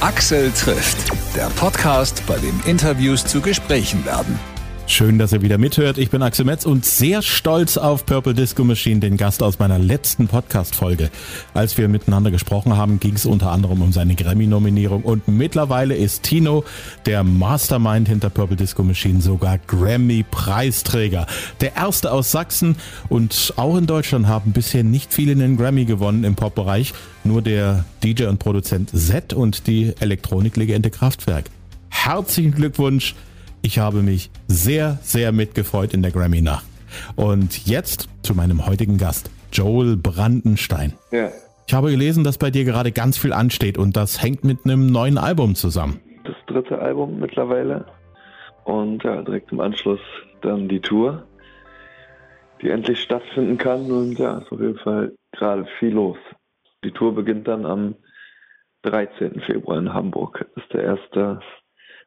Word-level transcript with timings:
Axel 0.00 0.52
trifft, 0.52 0.96
der 1.34 1.48
Podcast, 1.50 2.22
bei 2.28 2.38
dem 2.38 2.60
Interviews 2.66 3.24
zu 3.26 3.40
Gesprächen 3.40 4.04
werden. 4.04 4.38
Schön, 4.90 5.18
dass 5.18 5.32
ihr 5.32 5.42
wieder 5.42 5.58
mithört. 5.58 5.98
Ich 5.98 6.08
bin 6.08 6.22
Axel 6.22 6.46
Metz 6.46 6.64
und 6.64 6.82
sehr 6.82 7.20
stolz 7.20 7.76
auf 7.76 8.06
Purple 8.06 8.32
Disco 8.32 8.64
Machine, 8.64 9.00
den 9.00 9.18
Gast 9.18 9.42
aus 9.42 9.58
meiner 9.58 9.78
letzten 9.78 10.28
Podcast-Folge. 10.28 11.10
Als 11.52 11.76
wir 11.76 11.88
miteinander 11.88 12.30
gesprochen 12.30 12.74
haben, 12.74 12.98
ging 12.98 13.14
es 13.14 13.26
unter 13.26 13.52
anderem 13.52 13.82
um 13.82 13.92
seine 13.92 14.14
Grammy-Nominierung 14.14 15.02
und 15.02 15.28
mittlerweile 15.28 15.94
ist 15.94 16.22
Tino, 16.22 16.64
der 17.04 17.22
Mastermind 17.22 18.08
hinter 18.08 18.30
Purple 18.30 18.56
Disco 18.56 18.82
Machine, 18.82 19.20
sogar 19.20 19.58
Grammy-Preisträger. 19.58 21.26
Der 21.60 21.76
erste 21.76 22.10
aus 22.10 22.32
Sachsen 22.32 22.74
und 23.10 23.52
auch 23.56 23.76
in 23.76 23.86
Deutschland 23.86 24.26
haben 24.26 24.52
bisher 24.52 24.84
nicht 24.84 25.12
viele 25.12 25.32
einen 25.32 25.58
Grammy 25.58 25.84
gewonnen 25.84 26.24
im 26.24 26.34
Pop-Bereich. 26.34 26.94
Nur 27.24 27.42
der 27.42 27.84
DJ 28.02 28.24
und 28.24 28.38
Produzent 28.38 28.90
Z 28.98 29.34
und 29.34 29.66
die 29.66 29.92
Elektroniklegende 30.00 30.90
Kraftwerk. 30.90 31.44
Herzlichen 31.90 32.52
Glückwunsch! 32.52 33.14
Ich 33.68 33.78
habe 33.78 34.00
mich 34.00 34.30
sehr, 34.46 34.98
sehr 35.02 35.30
mitgefreut 35.30 35.92
in 35.92 36.00
der 36.00 36.10
Grammy-Nacht. 36.10 36.64
Und 37.16 37.66
jetzt 37.66 38.08
zu 38.22 38.34
meinem 38.34 38.64
heutigen 38.66 38.96
Gast, 38.96 39.30
Joel 39.52 39.98
Brandenstein. 39.98 40.94
Ja. 41.10 41.28
Ich 41.66 41.74
habe 41.74 41.90
gelesen, 41.90 42.24
dass 42.24 42.38
bei 42.38 42.50
dir 42.50 42.64
gerade 42.64 42.92
ganz 42.92 43.18
viel 43.18 43.34
ansteht 43.34 43.76
und 43.76 43.94
das 43.94 44.22
hängt 44.22 44.42
mit 44.42 44.60
einem 44.64 44.86
neuen 44.86 45.18
Album 45.18 45.54
zusammen. 45.54 46.00
Das 46.24 46.34
dritte 46.46 46.78
Album 46.78 47.20
mittlerweile. 47.20 47.84
Und 48.64 49.04
ja, 49.04 49.20
direkt 49.20 49.52
im 49.52 49.60
Anschluss 49.60 50.00
dann 50.40 50.70
die 50.70 50.80
Tour, 50.80 51.26
die 52.62 52.70
endlich 52.70 53.02
stattfinden 53.02 53.58
kann. 53.58 53.90
Und 53.90 54.18
ja, 54.18 54.38
ist 54.38 54.50
auf 54.50 54.60
jeden 54.60 54.78
Fall 54.78 55.12
gerade 55.32 55.66
viel 55.78 55.92
los. 55.92 56.16
Die 56.84 56.90
Tour 56.90 57.14
beginnt 57.14 57.46
dann 57.46 57.66
am 57.66 57.96
13. 58.84 59.42
Februar 59.42 59.76
in 59.76 59.92
Hamburg. 59.92 60.46
Ist 60.56 60.72
der 60.72 60.84
erste 60.84 61.40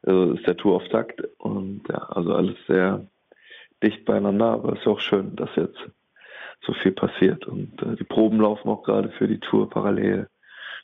also 0.04 0.34
ist 0.34 0.48
der 0.48 0.58
Tourauftakt 0.58 1.22
und 1.38 1.84
ja, 1.90 1.98
also 2.10 2.34
alles 2.34 2.56
sehr 2.68 3.06
dicht 3.84 4.06
beieinander, 4.06 4.52
aber 4.52 4.74
es 4.74 4.80
ist 4.80 4.88
auch 4.88 5.00
schön, 5.00 5.36
dass 5.36 5.50
jetzt 5.56 5.80
so 6.66 6.74
viel 6.74 6.92
passiert 6.92 7.46
und 7.48 7.82
äh, 7.82 7.96
die 7.96 8.04
Proben 8.04 8.40
laufen 8.40 8.70
auch 8.70 8.84
gerade 8.84 9.10
für 9.18 9.28
die 9.28 9.40
Tour 9.40 9.70
parallel, 9.70 10.28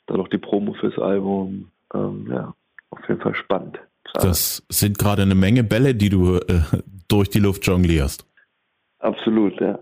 dann 0.06 0.20
auch 0.20 0.28
die 0.28 0.38
Promo 0.38 0.74
fürs 0.74 0.98
Album, 0.98 1.70
ähm, 1.94 2.28
ja, 2.30 2.54
auf 2.90 3.08
jeden 3.08 3.20
Fall 3.20 3.34
spannend. 3.34 3.78
Das 4.14 4.64
sind 4.68 4.98
gerade 4.98 5.22
eine 5.22 5.34
Menge 5.34 5.64
Bälle, 5.64 5.94
die 5.94 6.08
du 6.08 6.36
äh, 6.36 6.62
durch 7.08 7.28
die 7.30 7.38
Luft 7.38 7.66
jonglierst. 7.66 8.24
Absolut, 8.98 9.60
ja. 9.60 9.78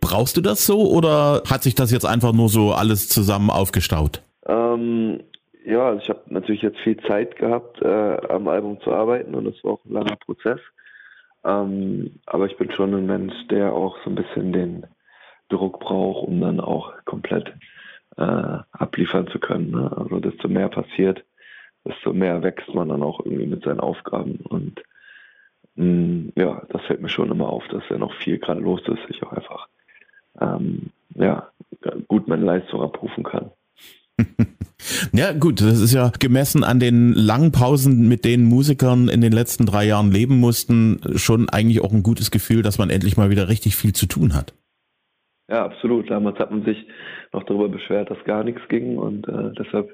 Brauchst 0.00 0.36
du 0.36 0.40
das 0.40 0.66
so 0.66 0.90
oder 0.90 1.42
hat 1.48 1.62
sich 1.62 1.74
das 1.74 1.90
jetzt 1.90 2.06
einfach 2.06 2.32
nur 2.32 2.48
so 2.48 2.72
alles 2.72 3.08
zusammen 3.08 3.50
aufgestaut? 3.50 4.22
Ähm, 4.46 5.22
ja, 5.64 5.86
also 5.86 6.00
ich 6.02 6.08
habe 6.08 6.22
natürlich 6.26 6.62
jetzt 6.62 6.78
viel 6.80 6.98
Zeit 6.98 7.36
gehabt, 7.36 7.80
äh, 7.80 8.16
am 8.28 8.48
Album 8.48 8.80
zu 8.80 8.92
arbeiten 8.92 9.34
und 9.34 9.44
das 9.44 9.62
war 9.64 9.72
auch 9.72 9.84
ein 9.84 9.92
langer 9.92 10.16
Prozess. 10.16 10.60
Ähm, 11.44 12.20
aber 12.26 12.46
ich 12.46 12.56
bin 12.56 12.70
schon 12.70 12.94
ein 12.94 13.06
Mensch, 13.06 13.34
der 13.48 13.72
auch 13.72 13.96
so 14.04 14.10
ein 14.10 14.14
bisschen 14.14 14.52
den 14.52 14.86
Druck 15.48 15.80
braucht, 15.80 16.26
um 16.26 16.40
dann 16.40 16.60
auch 16.60 16.92
komplett 17.04 17.52
äh, 18.16 18.58
abliefern 18.72 19.26
zu 19.28 19.38
können. 19.38 19.70
Ne? 19.70 19.92
Also 19.96 20.20
desto 20.20 20.48
mehr 20.48 20.68
passiert, 20.68 21.24
desto 21.84 22.12
mehr 22.12 22.42
wächst 22.42 22.72
man 22.74 22.88
dann 22.88 23.02
auch 23.02 23.20
irgendwie 23.20 23.46
mit 23.46 23.64
seinen 23.64 23.80
Aufgaben. 23.80 24.36
Und 24.48 24.82
mh, 25.76 25.84
mm, 25.84 26.32
ja, 26.36 26.62
das 26.68 26.82
fällt 26.82 27.02
mir 27.02 27.08
schon 27.08 27.30
immer 27.30 27.48
auf, 27.48 27.66
dass 27.68 27.88
ja 27.88 27.98
noch 27.98 28.14
viel 28.14 28.38
gerade 28.38 28.60
los 28.60 28.82
ist. 28.86 29.02
Ich 29.08 29.22
auch 29.22 29.32
einfach 29.32 29.68
ähm, 30.40 30.90
ja, 31.14 31.50
gut 32.08 32.28
meine 32.28 32.44
Leistung 32.44 32.82
abrufen 32.82 33.24
kann. 33.24 33.50
Ja, 35.12 35.32
gut, 35.32 35.60
das 35.60 35.80
ist 35.80 35.94
ja 35.94 36.10
gemessen 36.18 36.62
an 36.62 36.78
den 36.78 37.12
langen 37.14 37.52
Pausen, 37.52 38.08
mit 38.08 38.24
denen 38.24 38.44
Musikern 38.44 39.08
in 39.08 39.20
den 39.20 39.32
letzten 39.32 39.64
drei 39.64 39.86
Jahren 39.86 40.10
leben 40.10 40.38
mussten, 40.38 41.00
schon 41.16 41.48
eigentlich 41.48 41.80
auch 41.82 41.92
ein 41.92 42.02
gutes 42.02 42.30
Gefühl, 42.30 42.62
dass 42.62 42.78
man 42.78 42.90
endlich 42.90 43.16
mal 43.16 43.30
wieder 43.30 43.48
richtig 43.48 43.76
viel 43.76 43.94
zu 43.94 44.06
tun 44.06 44.34
hat. 44.34 44.52
Ja, 45.48 45.64
absolut. 45.64 46.10
Damals 46.10 46.38
hat 46.38 46.50
man 46.50 46.64
sich 46.64 46.86
noch 47.32 47.44
darüber 47.44 47.68
beschwert, 47.68 48.10
dass 48.10 48.22
gar 48.24 48.44
nichts 48.44 48.62
ging 48.68 48.98
und 48.98 49.28
äh, 49.28 49.52
deshalb 49.58 49.90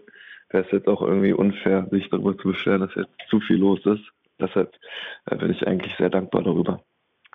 wäre 0.50 0.64
es 0.64 0.72
jetzt 0.72 0.88
auch 0.88 1.02
irgendwie 1.02 1.32
unfair, 1.32 1.86
sich 1.90 2.08
darüber 2.10 2.36
zu 2.36 2.48
beschweren, 2.48 2.80
dass 2.80 2.94
jetzt 2.94 3.12
zu 3.28 3.40
viel 3.40 3.56
los 3.56 3.80
ist. 3.84 4.02
Deshalb 4.40 4.72
äh, 5.26 5.36
bin 5.36 5.50
ich 5.50 5.66
eigentlich 5.66 5.94
sehr 5.96 6.10
dankbar 6.10 6.42
darüber, 6.42 6.82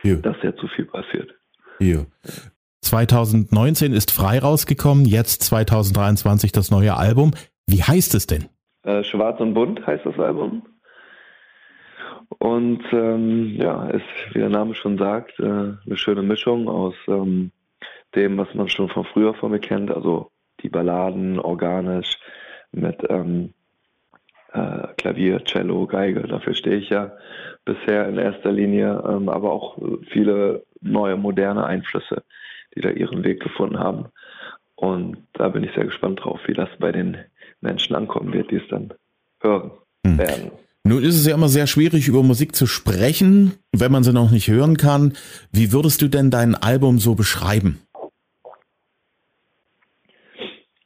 jo. 0.03 0.17
dass 0.17 0.35
jetzt 0.43 0.59
zu 0.59 0.67
viel 0.67 0.85
passiert. 0.85 1.33
Jo. 1.79 2.05
2019 2.85 3.93
ist 3.93 4.11
frei 4.11 4.39
rausgekommen, 4.39 5.05
jetzt 5.05 5.43
2023 5.43 6.51
das 6.51 6.71
neue 6.71 6.95
Album. 6.95 7.31
Wie 7.67 7.83
heißt 7.83 8.13
es 8.15 8.27
denn? 8.27 8.45
Äh, 8.83 9.03
Schwarz 9.03 9.39
und 9.39 9.53
Bunt 9.53 9.85
heißt 9.85 10.05
das 10.05 10.19
Album. 10.19 10.63
Und 12.37 12.83
ähm, 12.91 13.55
ja, 13.55 13.87
ist, 13.87 14.05
wie 14.33 14.39
der 14.39 14.49
Name 14.49 14.75
schon 14.75 14.97
sagt, 14.97 15.39
äh, 15.39 15.43
eine 15.43 15.97
schöne 15.97 16.21
Mischung 16.21 16.67
aus 16.67 16.95
ähm, 17.07 17.51
dem, 18.15 18.37
was 18.37 18.53
man 18.53 18.69
schon 18.69 18.89
von 18.89 19.05
früher 19.05 19.33
von 19.33 19.51
mir 19.51 19.59
kennt, 19.59 19.91
also 19.91 20.31
die 20.61 20.69
Balladen 20.69 21.39
organisch 21.39 22.17
mit 22.71 23.03
ähm, 23.09 23.53
äh, 24.53 24.87
Klavier, 24.97 25.43
Cello, 25.43 25.87
Geige, 25.87 26.21
dafür 26.21 26.53
stehe 26.53 26.77
ich 26.77 26.89
ja 26.89 27.11
bisher 27.65 28.07
in 28.07 28.17
erster 28.17 28.51
Linie, 28.51 29.03
ähm, 29.07 29.29
aber 29.29 29.51
auch 29.51 29.77
viele 30.11 30.63
neue, 30.81 31.17
moderne 31.17 31.65
Einflüsse 31.65 32.23
die 32.75 32.81
da 32.81 32.89
ihren 32.89 33.23
Weg 33.23 33.41
gefunden 33.41 33.79
haben. 33.79 34.05
Und 34.75 35.17
da 35.33 35.49
bin 35.49 35.63
ich 35.63 35.73
sehr 35.73 35.85
gespannt 35.85 36.21
drauf, 36.23 36.39
wie 36.47 36.53
das 36.53 36.69
bei 36.79 36.91
den 36.91 37.17
Menschen 37.61 37.95
ankommen 37.95 38.33
wird, 38.33 38.51
die 38.51 38.57
es 38.57 38.67
dann 38.69 38.93
hören 39.41 39.71
hm. 40.05 40.17
werden. 40.17 40.51
Nun 40.87 41.01
ist 41.01 41.15
es 41.15 41.25
ja 41.25 41.33
immer 41.33 41.47
sehr 41.47 41.65
schwierig, 41.65 42.07
über 42.07 42.21
Musik 42.21 42.55
zu 42.55 42.67
sprechen, 42.67 43.53
wenn 43.71 43.91
man 43.91 44.03
sie 44.03 44.13
noch 44.13 44.29
nicht 44.29 44.47
hören 44.49 44.77
kann. 44.77 45.13
Wie 45.51 45.71
würdest 45.71 46.01
du 46.01 46.07
denn 46.07 46.29
dein 46.29 46.53
Album 46.53 46.99
so 46.99 47.15
beschreiben? 47.15 47.79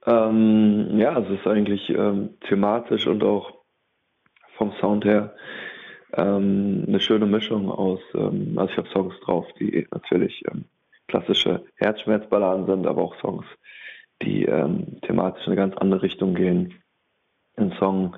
Ähm, 0.05 0.97
ja, 0.97 1.19
es 1.19 1.29
ist 1.29 1.45
eigentlich 1.45 1.89
ähm, 1.89 2.29
thematisch 2.47 3.07
und 3.07 3.23
auch 3.23 3.59
vom 4.57 4.71
Sound 4.79 5.03
her 5.03 5.35
ähm, 6.13 6.85
eine 6.87 6.99
schöne 6.99 7.25
Mischung 7.25 7.69
aus, 7.69 7.99
ähm, 8.15 8.53
also 8.57 8.71
ich 8.71 8.77
habe 8.77 8.89
Songs 8.89 9.13
drauf, 9.25 9.45
die 9.59 9.85
natürlich 9.91 10.43
ähm, 10.49 10.65
klassische 11.09 11.65
Herzschmerzballaden 11.75 12.65
sind, 12.65 12.87
aber 12.87 13.01
auch 13.01 13.19
Songs, 13.19 13.45
die 14.21 14.45
ähm, 14.45 15.01
thematisch 15.01 15.45
in 15.45 15.53
eine 15.53 15.61
ganz 15.61 15.77
andere 15.77 16.01
Richtung 16.03 16.35
gehen. 16.35 16.75
Ein 17.57 17.73
Song, 17.79 18.15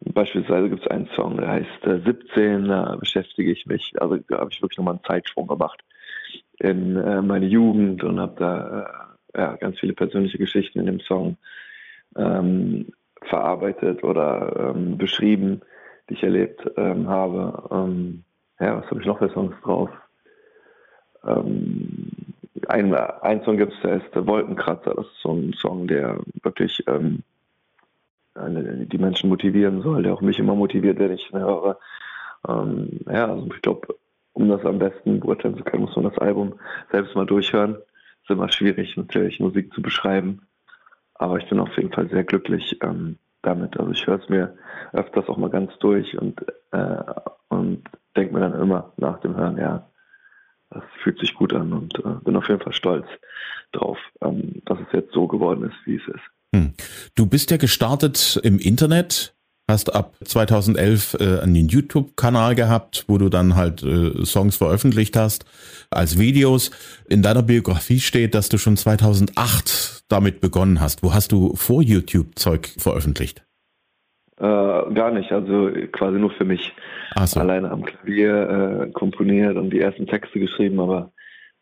beispielsweise 0.00 0.68
gibt 0.68 0.82
es 0.82 0.90
einen 0.90 1.08
Song, 1.16 1.38
der 1.38 1.48
heißt 1.48 1.84
äh, 1.84 2.00
17, 2.04 2.68
da 2.68 2.96
beschäftige 2.96 3.50
ich 3.50 3.66
mich, 3.66 3.92
also 4.00 4.16
da 4.28 4.38
habe 4.38 4.50
ich 4.52 4.62
wirklich 4.62 4.78
nochmal 4.78 4.94
einen 4.94 5.04
Zeitsprung 5.04 5.48
gemacht 5.48 5.82
in 6.60 6.96
äh, 6.96 7.22
meine 7.22 7.46
Jugend 7.46 8.04
und 8.04 8.20
habe 8.20 8.34
da 8.38 9.12
äh, 9.34 9.40
ja, 9.40 9.56
ganz 9.56 9.78
viele 9.80 9.94
persönliche 9.94 10.38
Geschichten 10.38 10.78
in 10.78 10.86
dem 10.86 11.00
Song 11.00 11.36
ähm, 12.16 12.92
verarbeitet 13.22 14.04
oder 14.04 14.74
ähm, 14.74 14.98
beschrieben, 14.98 15.62
die 16.08 16.14
ich 16.14 16.22
erlebt 16.22 16.60
ähm, 16.76 17.08
habe. 17.08 17.68
Ähm, 17.70 18.24
ja, 18.58 18.78
was 18.78 18.90
habe 18.90 19.00
ich 19.00 19.06
noch 19.06 19.18
für 19.18 19.30
Songs 19.30 19.54
drauf? 19.62 19.90
Ein, 22.70 22.94
ein 22.94 23.42
Song 23.44 23.56
gibt 23.56 23.72
es, 23.72 23.80
der 23.80 23.98
der 23.98 24.26
Wolkenkratzer. 24.26 24.94
Das 24.94 25.06
ist 25.06 25.20
so 25.22 25.32
ein 25.32 25.52
Song, 25.54 25.86
der 25.86 26.18
wirklich 26.42 26.82
ähm, 26.86 27.22
die 28.36 28.98
Menschen 28.98 29.28
motivieren 29.28 29.82
soll, 29.82 30.02
der 30.04 30.14
auch 30.14 30.20
mich 30.20 30.38
immer 30.38 30.54
motiviert, 30.54 30.98
wenn 30.98 31.12
ich 31.12 31.30
ihn 31.32 31.40
höre. 31.40 31.78
Ähm, 32.48 33.00
ja, 33.06 33.26
also 33.26 33.48
ich 33.54 33.62
glaube, 33.62 33.96
um 34.32 34.48
das 34.48 34.64
am 34.64 34.78
besten 34.78 35.20
beurteilen 35.20 35.56
zu 35.56 35.64
können, 35.64 35.82
muss 35.82 35.96
man 35.96 36.06
das 36.06 36.18
Album 36.18 36.54
selbst 36.92 37.14
mal 37.14 37.26
durchhören. 37.26 37.76
Ist 38.22 38.30
immer 38.30 38.50
schwierig, 38.50 38.96
natürlich 38.96 39.40
Musik 39.40 39.72
zu 39.74 39.82
beschreiben. 39.82 40.42
Aber 41.14 41.38
ich 41.38 41.48
bin 41.48 41.58
auf 41.58 41.76
jeden 41.76 41.92
Fall 41.92 42.08
sehr 42.08 42.24
glücklich 42.24 42.78
ähm, 42.82 43.18
damit. 43.42 43.78
Also 43.78 43.92
ich 43.92 44.06
höre 44.06 44.22
es 44.22 44.28
mir 44.28 44.56
öfters 44.92 45.28
auch 45.28 45.36
mal 45.36 45.50
ganz 45.50 45.76
durch 45.80 46.16
und, 46.16 46.40
äh, 46.70 47.02
und 47.48 47.82
denke 48.16 48.34
mir 48.34 48.40
dann 48.40 48.60
immer 48.60 48.92
nach 48.96 49.20
dem 49.20 49.36
Hören, 49.36 49.58
ja, 49.58 49.86
das 50.70 50.82
fühlt 51.02 51.18
sich 51.18 51.34
gut 51.34 51.52
an 51.52 51.72
und 51.72 51.98
äh, 51.98 52.24
bin 52.24 52.36
auf 52.36 52.48
jeden 52.48 52.60
Fall 52.60 52.72
stolz 52.72 53.06
drauf, 53.72 53.98
ähm, 54.22 54.62
dass 54.66 54.78
es 54.78 54.86
jetzt 54.92 55.12
so 55.12 55.26
geworden 55.26 55.64
ist, 55.64 55.76
wie 55.84 55.96
es 55.96 56.02
ist. 56.08 56.24
Hm. 56.54 56.72
Du 57.14 57.26
bist 57.26 57.50
ja 57.50 57.56
gestartet 57.56 58.40
im 58.42 58.58
Internet, 58.58 59.34
hast 59.68 59.94
ab 59.94 60.16
2011 60.24 61.14
äh, 61.14 61.40
einen 61.40 61.68
YouTube-Kanal 61.68 62.54
gehabt, 62.54 63.04
wo 63.08 63.18
du 63.18 63.28
dann 63.28 63.56
halt 63.56 63.82
äh, 63.82 64.24
Songs 64.24 64.56
veröffentlicht 64.56 65.16
hast 65.16 65.44
als 65.90 66.18
Videos. 66.18 66.70
In 67.08 67.22
deiner 67.22 67.42
Biografie 67.42 68.00
steht, 68.00 68.34
dass 68.34 68.48
du 68.48 68.58
schon 68.58 68.76
2008 68.76 70.04
damit 70.08 70.40
begonnen 70.40 70.80
hast. 70.80 71.02
Wo 71.02 71.14
hast 71.14 71.32
du 71.32 71.54
vor 71.54 71.82
YouTube 71.82 72.38
Zeug 72.38 72.72
veröffentlicht? 72.78 73.44
Äh, 74.40 74.94
gar 74.94 75.10
nicht, 75.10 75.32
also 75.32 75.70
quasi 75.92 76.18
nur 76.18 76.30
für 76.30 76.46
mich. 76.46 76.74
So. 77.24 77.40
Alleine 77.40 77.70
am 77.70 77.84
Klavier 77.84 78.86
äh, 78.88 78.90
komponiert 78.92 79.56
und 79.56 79.70
die 79.70 79.80
ersten 79.80 80.06
Texte 80.06 80.40
geschrieben, 80.40 80.80
aber 80.80 81.12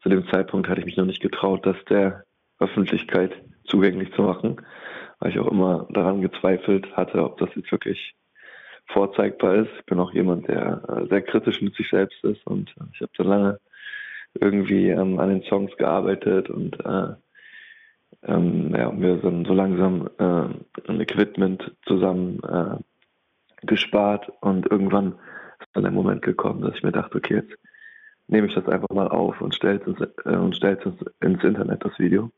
zu 0.00 0.08
dem 0.08 0.28
Zeitpunkt 0.28 0.68
hatte 0.68 0.80
ich 0.80 0.86
mich 0.86 0.96
noch 0.96 1.04
nicht 1.04 1.20
getraut, 1.20 1.66
das 1.66 1.76
der 1.90 2.22
Öffentlichkeit 2.60 3.32
zugänglich 3.64 4.12
zu 4.12 4.22
machen, 4.22 4.62
weil 5.18 5.32
ich 5.32 5.40
auch 5.40 5.50
immer 5.50 5.88
daran 5.90 6.20
gezweifelt 6.20 6.96
hatte, 6.96 7.24
ob 7.24 7.38
das 7.38 7.50
jetzt 7.56 7.72
wirklich 7.72 8.14
vorzeigbar 8.86 9.56
ist. 9.56 9.70
Ich 9.80 9.86
bin 9.86 9.98
auch 9.98 10.12
jemand, 10.12 10.46
der 10.46 10.82
äh, 10.88 11.08
sehr 11.08 11.22
kritisch 11.22 11.60
mit 11.60 11.74
sich 11.74 11.90
selbst 11.90 12.22
ist 12.22 12.46
und 12.46 12.70
äh, 12.80 12.84
ich 12.94 13.00
habe 13.00 13.12
dann 13.16 13.26
lange 13.26 13.60
irgendwie 14.40 14.88
ähm, 14.90 15.18
an 15.18 15.30
den 15.30 15.42
Songs 15.42 15.76
gearbeitet 15.76 16.48
und 16.48 16.78
äh, 16.84 17.14
ähm, 18.22 18.74
ja, 18.74 18.92
wir 18.98 19.20
sind 19.20 19.46
so 19.46 19.54
langsam 19.54 20.08
äh, 20.18 20.90
ein 20.90 21.00
Equipment 21.00 21.72
zusammen 21.86 22.40
äh, 22.42 22.76
gespart 23.66 24.30
und 24.40 24.70
irgendwann 24.70 25.12
ist 25.60 25.68
dann 25.72 25.84
der 25.84 25.92
Moment 25.92 26.22
gekommen, 26.22 26.62
dass 26.62 26.74
ich 26.74 26.82
mir 26.82 26.92
dachte, 26.92 27.18
okay, 27.18 27.36
jetzt 27.36 27.54
nehme 28.28 28.46
ich 28.46 28.54
das 28.54 28.66
einfach 28.66 28.90
mal 28.90 29.08
auf 29.08 29.40
und 29.40 29.54
stelle 29.54 29.80
es 29.80 30.00
äh, 30.24 30.34
ins, 30.34 31.44
Internet, 31.44 31.84
das 31.84 31.98
Video. 31.98 32.30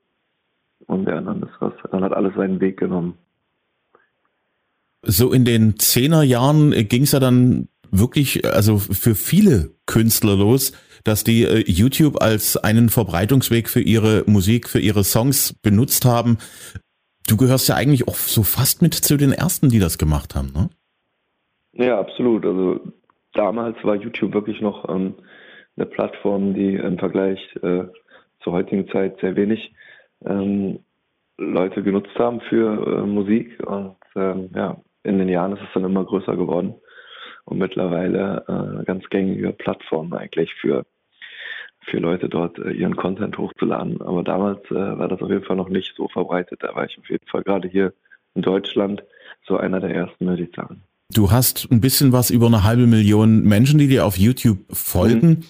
Und 0.87 1.06
ja, 1.08 1.20
dann 1.20 1.43
ist 1.43 1.52
was, 1.61 1.72
dann 1.90 2.05
hat 2.05 2.12
alles 2.12 2.34
seinen 2.34 2.61
Weg 2.61 2.78
genommen. 2.78 3.19
So 5.02 5.32
in 5.32 5.44
den 5.44 5.78
Zehnerjahren 5.78 6.72
ging 6.88 7.02
es 7.02 7.12
ja 7.12 7.20
dann 7.20 7.69
wirklich, 7.90 8.44
also 8.46 8.78
für 8.78 9.14
viele 9.14 9.70
Künstler 9.87 10.37
los, 10.37 10.72
dass 11.05 11.25
die 11.25 11.44
äh, 11.44 11.64
YouTube 11.67 12.20
als 12.20 12.56
einen 12.56 12.88
Verbreitungsweg 12.88 13.69
für 13.69 13.81
ihre 13.81 14.25
Musik, 14.26 14.69
für 14.69 14.81
ihre 14.81 15.05
Songs 15.05 15.55
benutzt 15.62 16.05
haben. 16.05 16.38
Du 17.29 17.37
gehörst 17.37 17.69
ja 17.69 17.76
eigentlich 17.76 18.08
auch 18.08 18.14
so 18.14 18.43
fast 18.43 18.82
mit 18.82 18.94
zu 18.94 19.17
den 19.17 19.32
ersten, 19.32 19.69
die 19.69 19.79
das 19.79 19.99
gemacht 19.99 20.35
haben, 20.35 20.52
ne? 20.52 20.70
Ja, 21.73 21.99
absolut. 22.00 22.44
Also 22.44 22.81
damals 23.32 23.76
war 23.85 23.94
YouTube 23.94 24.35
wirklich 24.35 24.61
noch 24.61 24.88
ähm, 24.88 25.14
eine 25.76 25.87
Plattform, 25.87 26.55
die 26.55 26.75
im 26.75 26.99
Vergleich 26.99 27.38
äh, 27.62 27.85
zur 28.43 28.53
heutigen 28.53 28.88
Zeit 28.88 29.19
sehr 29.20 29.37
wenig 29.37 29.73
ähm, 30.25 30.81
Leute 31.38 31.82
genutzt 31.82 32.19
haben 32.19 32.41
für 32.49 32.87
äh, 32.87 33.06
Musik. 33.06 33.58
Und 33.64 33.96
ähm, 34.17 34.50
ja, 34.55 34.81
in 35.05 35.19
den 35.19 35.29
Jahren 35.29 35.53
ist 35.53 35.62
es 35.62 35.73
dann 35.75 35.85
immer 35.85 36.05
größer 36.05 36.37
geworden 36.37 36.75
und 37.50 37.58
mittlerweile 37.58 38.44
äh, 38.49 38.52
eine 38.52 38.85
ganz 38.85 39.05
gängige 39.11 39.52
Plattform 39.52 40.12
eigentlich 40.12 40.55
für, 40.55 40.87
für 41.82 41.99
Leute 41.99 42.29
dort 42.29 42.58
äh, 42.58 42.70
ihren 42.70 42.97
Content 42.97 43.37
hochzuladen. 43.37 44.00
Aber 44.00 44.23
damals 44.23 44.61
äh, 44.70 44.75
war 44.75 45.08
das 45.08 45.20
auf 45.20 45.31
jeden 45.31 45.44
Fall 45.44 45.56
noch 45.56 45.69
nicht 45.69 45.94
so 45.97 46.08
verbreitet. 46.08 46.62
Da 46.62 46.75
war 46.75 46.85
ich 46.87 46.97
auf 46.99 47.11
jeden 47.11 47.26
Fall 47.26 47.43
gerade 47.43 47.69
hier 47.69 47.93
in 48.35 48.43
Deutschland 48.43 49.02
so 49.47 49.56
einer 49.56 49.81
der 49.81 49.91
ersten, 49.91 50.26
würde 50.26 50.44
ich 50.44 50.55
sagen. 50.55 50.82
Du 51.12 51.32
hast 51.32 51.69
ein 51.73 51.81
bisschen 51.81 52.12
was 52.12 52.31
über 52.31 52.47
eine 52.47 52.62
halbe 52.62 52.87
Million 52.87 53.43
Menschen, 53.43 53.79
die 53.79 53.88
dir 53.88 54.06
auf 54.06 54.17
YouTube 54.17 54.58
folgen. 54.70 55.29
Mhm 55.29 55.44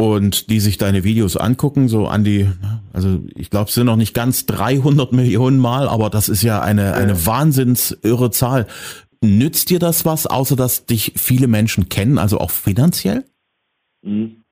und 0.00 0.48
die 0.48 0.60
sich 0.60 0.78
deine 0.78 1.02
Videos 1.02 1.36
angucken, 1.36 1.88
so 1.88 2.06
an 2.06 2.22
die, 2.22 2.48
also 2.92 3.18
ich 3.34 3.50
glaube, 3.50 3.68
es 3.68 3.74
sind 3.74 3.86
noch 3.86 3.96
nicht 3.96 4.14
ganz 4.14 4.46
300 4.46 5.12
Millionen 5.12 5.58
Mal, 5.58 5.88
aber 5.88 6.08
das 6.08 6.28
ist 6.28 6.42
ja 6.42 6.60
eine, 6.60 6.94
eine 6.94 7.26
wahnsinns 7.26 7.98
irre 8.02 8.30
Zahl. 8.30 8.68
Nützt 9.22 9.70
dir 9.70 9.78
das 9.78 10.04
was, 10.04 10.26
außer 10.26 10.56
dass 10.56 10.86
dich 10.86 11.12
viele 11.16 11.48
Menschen 11.48 11.88
kennen, 11.88 12.18
also 12.18 12.38
auch 12.38 12.50
finanziell? 12.50 13.24
Mhm. 14.02 14.44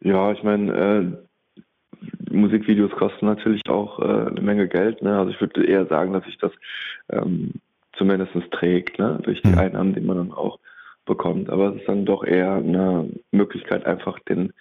Ja, 0.00 0.32
ich 0.32 0.42
meine, 0.44 0.72
äh, 0.72 2.32
Musikvideos 2.32 2.92
kosten 2.92 3.26
natürlich 3.26 3.62
auch 3.68 3.98
äh, 3.98 4.28
eine 4.28 4.40
Menge 4.40 4.68
Geld. 4.68 5.02
Ne? 5.02 5.18
Also 5.18 5.32
ich 5.32 5.40
würde 5.40 5.66
eher 5.66 5.86
sagen, 5.86 6.12
dass 6.12 6.24
sich 6.24 6.38
das 6.38 6.52
ähm, 7.10 7.54
zumindest 7.94 8.34
trägt, 8.52 8.98
ne? 8.98 9.18
durch 9.22 9.42
die 9.42 9.48
mhm. 9.48 9.58
Einnahmen, 9.58 9.94
die 9.94 10.00
man 10.00 10.16
dann 10.16 10.32
auch 10.32 10.58
bekommt. 11.04 11.50
Aber 11.50 11.70
es 11.70 11.80
ist 11.80 11.88
dann 11.88 12.04
doch 12.04 12.22
eher 12.24 12.54
eine 12.54 13.10
Möglichkeit, 13.32 13.86
einfach 13.86 14.18
den 14.20 14.52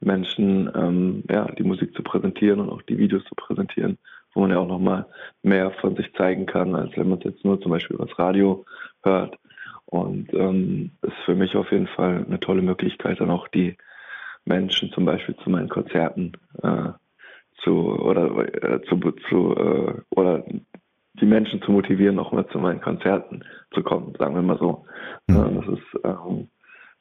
Menschen 0.00 0.70
ähm, 0.74 1.24
ja, 1.30 1.50
die 1.52 1.64
Musik 1.64 1.94
zu 1.96 2.02
präsentieren 2.02 2.60
und 2.60 2.68
auch 2.68 2.82
die 2.82 2.98
Videos 2.98 3.24
zu 3.24 3.34
präsentieren, 3.34 3.98
wo 4.34 4.40
man 4.40 4.50
ja 4.50 4.58
auch 4.58 4.68
nochmal 4.68 5.06
mehr 5.42 5.70
von 5.80 5.96
sich 5.96 6.12
zeigen 6.14 6.46
kann, 6.46 6.74
als 6.74 6.96
wenn 6.96 7.08
man 7.08 7.18
es 7.18 7.24
jetzt 7.24 7.44
nur 7.44 7.60
zum 7.60 7.70
Beispiel 7.70 7.96
über 7.96 8.06
das 8.06 8.18
Radio 8.18 8.64
hört. 9.02 9.38
Und 9.86 10.32
ähm, 10.34 10.92
ist 11.02 11.16
für 11.24 11.34
mich 11.34 11.54
auf 11.56 11.70
jeden 11.70 11.86
Fall 11.86 12.24
eine 12.26 12.40
tolle 12.40 12.62
Möglichkeit, 12.62 13.20
dann 13.20 13.30
auch 13.30 13.48
die 13.48 13.76
Menschen 14.44 14.90
zum 14.90 15.04
Beispiel 15.04 15.36
zu 15.36 15.50
meinen 15.50 15.68
Konzerten 15.68 16.32
äh, 16.62 16.88
zu 17.62 17.90
oder 18.00 18.26
äh, 18.62 18.82
zu, 18.82 18.98
zu 19.28 19.54
äh, 19.56 19.94
oder 20.10 20.44
die 21.20 21.26
Menschen 21.26 21.62
zu 21.62 21.70
motivieren, 21.70 22.18
auch 22.18 22.32
mal 22.32 22.48
zu 22.48 22.58
meinen 22.58 22.80
Konzerten 22.80 23.44
zu 23.72 23.82
kommen, 23.82 24.14
sagen 24.18 24.34
wir 24.34 24.42
mal 24.42 24.58
so. 24.58 24.84
Mhm. 25.28 25.54
Das 25.54 25.78
ist 25.78 26.04
ähm, 26.04 26.48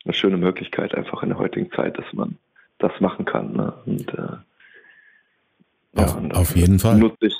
eine 0.06 0.14
schöne 0.14 0.38
Möglichkeit 0.38 0.94
einfach 0.94 1.24
in 1.24 1.30
der 1.30 1.40
heutigen 1.40 1.72
Zeit, 1.72 1.98
dass 1.98 2.06
man 2.14 2.38
das 2.78 2.92
machen 3.00 3.26
kann. 3.26 3.54
Ne? 3.54 3.74
Und, 3.86 4.14
auf, 5.96 6.18
ja, 6.22 6.30
auf 6.32 6.56
jeden 6.56 6.80
Fall. 6.80 6.98
Nutze 6.98 7.28
ich, 7.28 7.36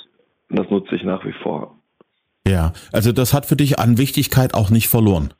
das 0.50 0.68
nutze 0.70 0.94
ich 0.94 1.04
nach 1.04 1.24
wie 1.24 1.32
vor. 1.32 1.78
Ja, 2.46 2.72
also 2.92 3.12
das 3.12 3.32
hat 3.32 3.46
für 3.46 3.56
dich 3.56 3.78
an 3.78 3.98
Wichtigkeit 3.98 4.54
auch 4.54 4.70
nicht 4.70 4.88
verloren. 4.88 5.32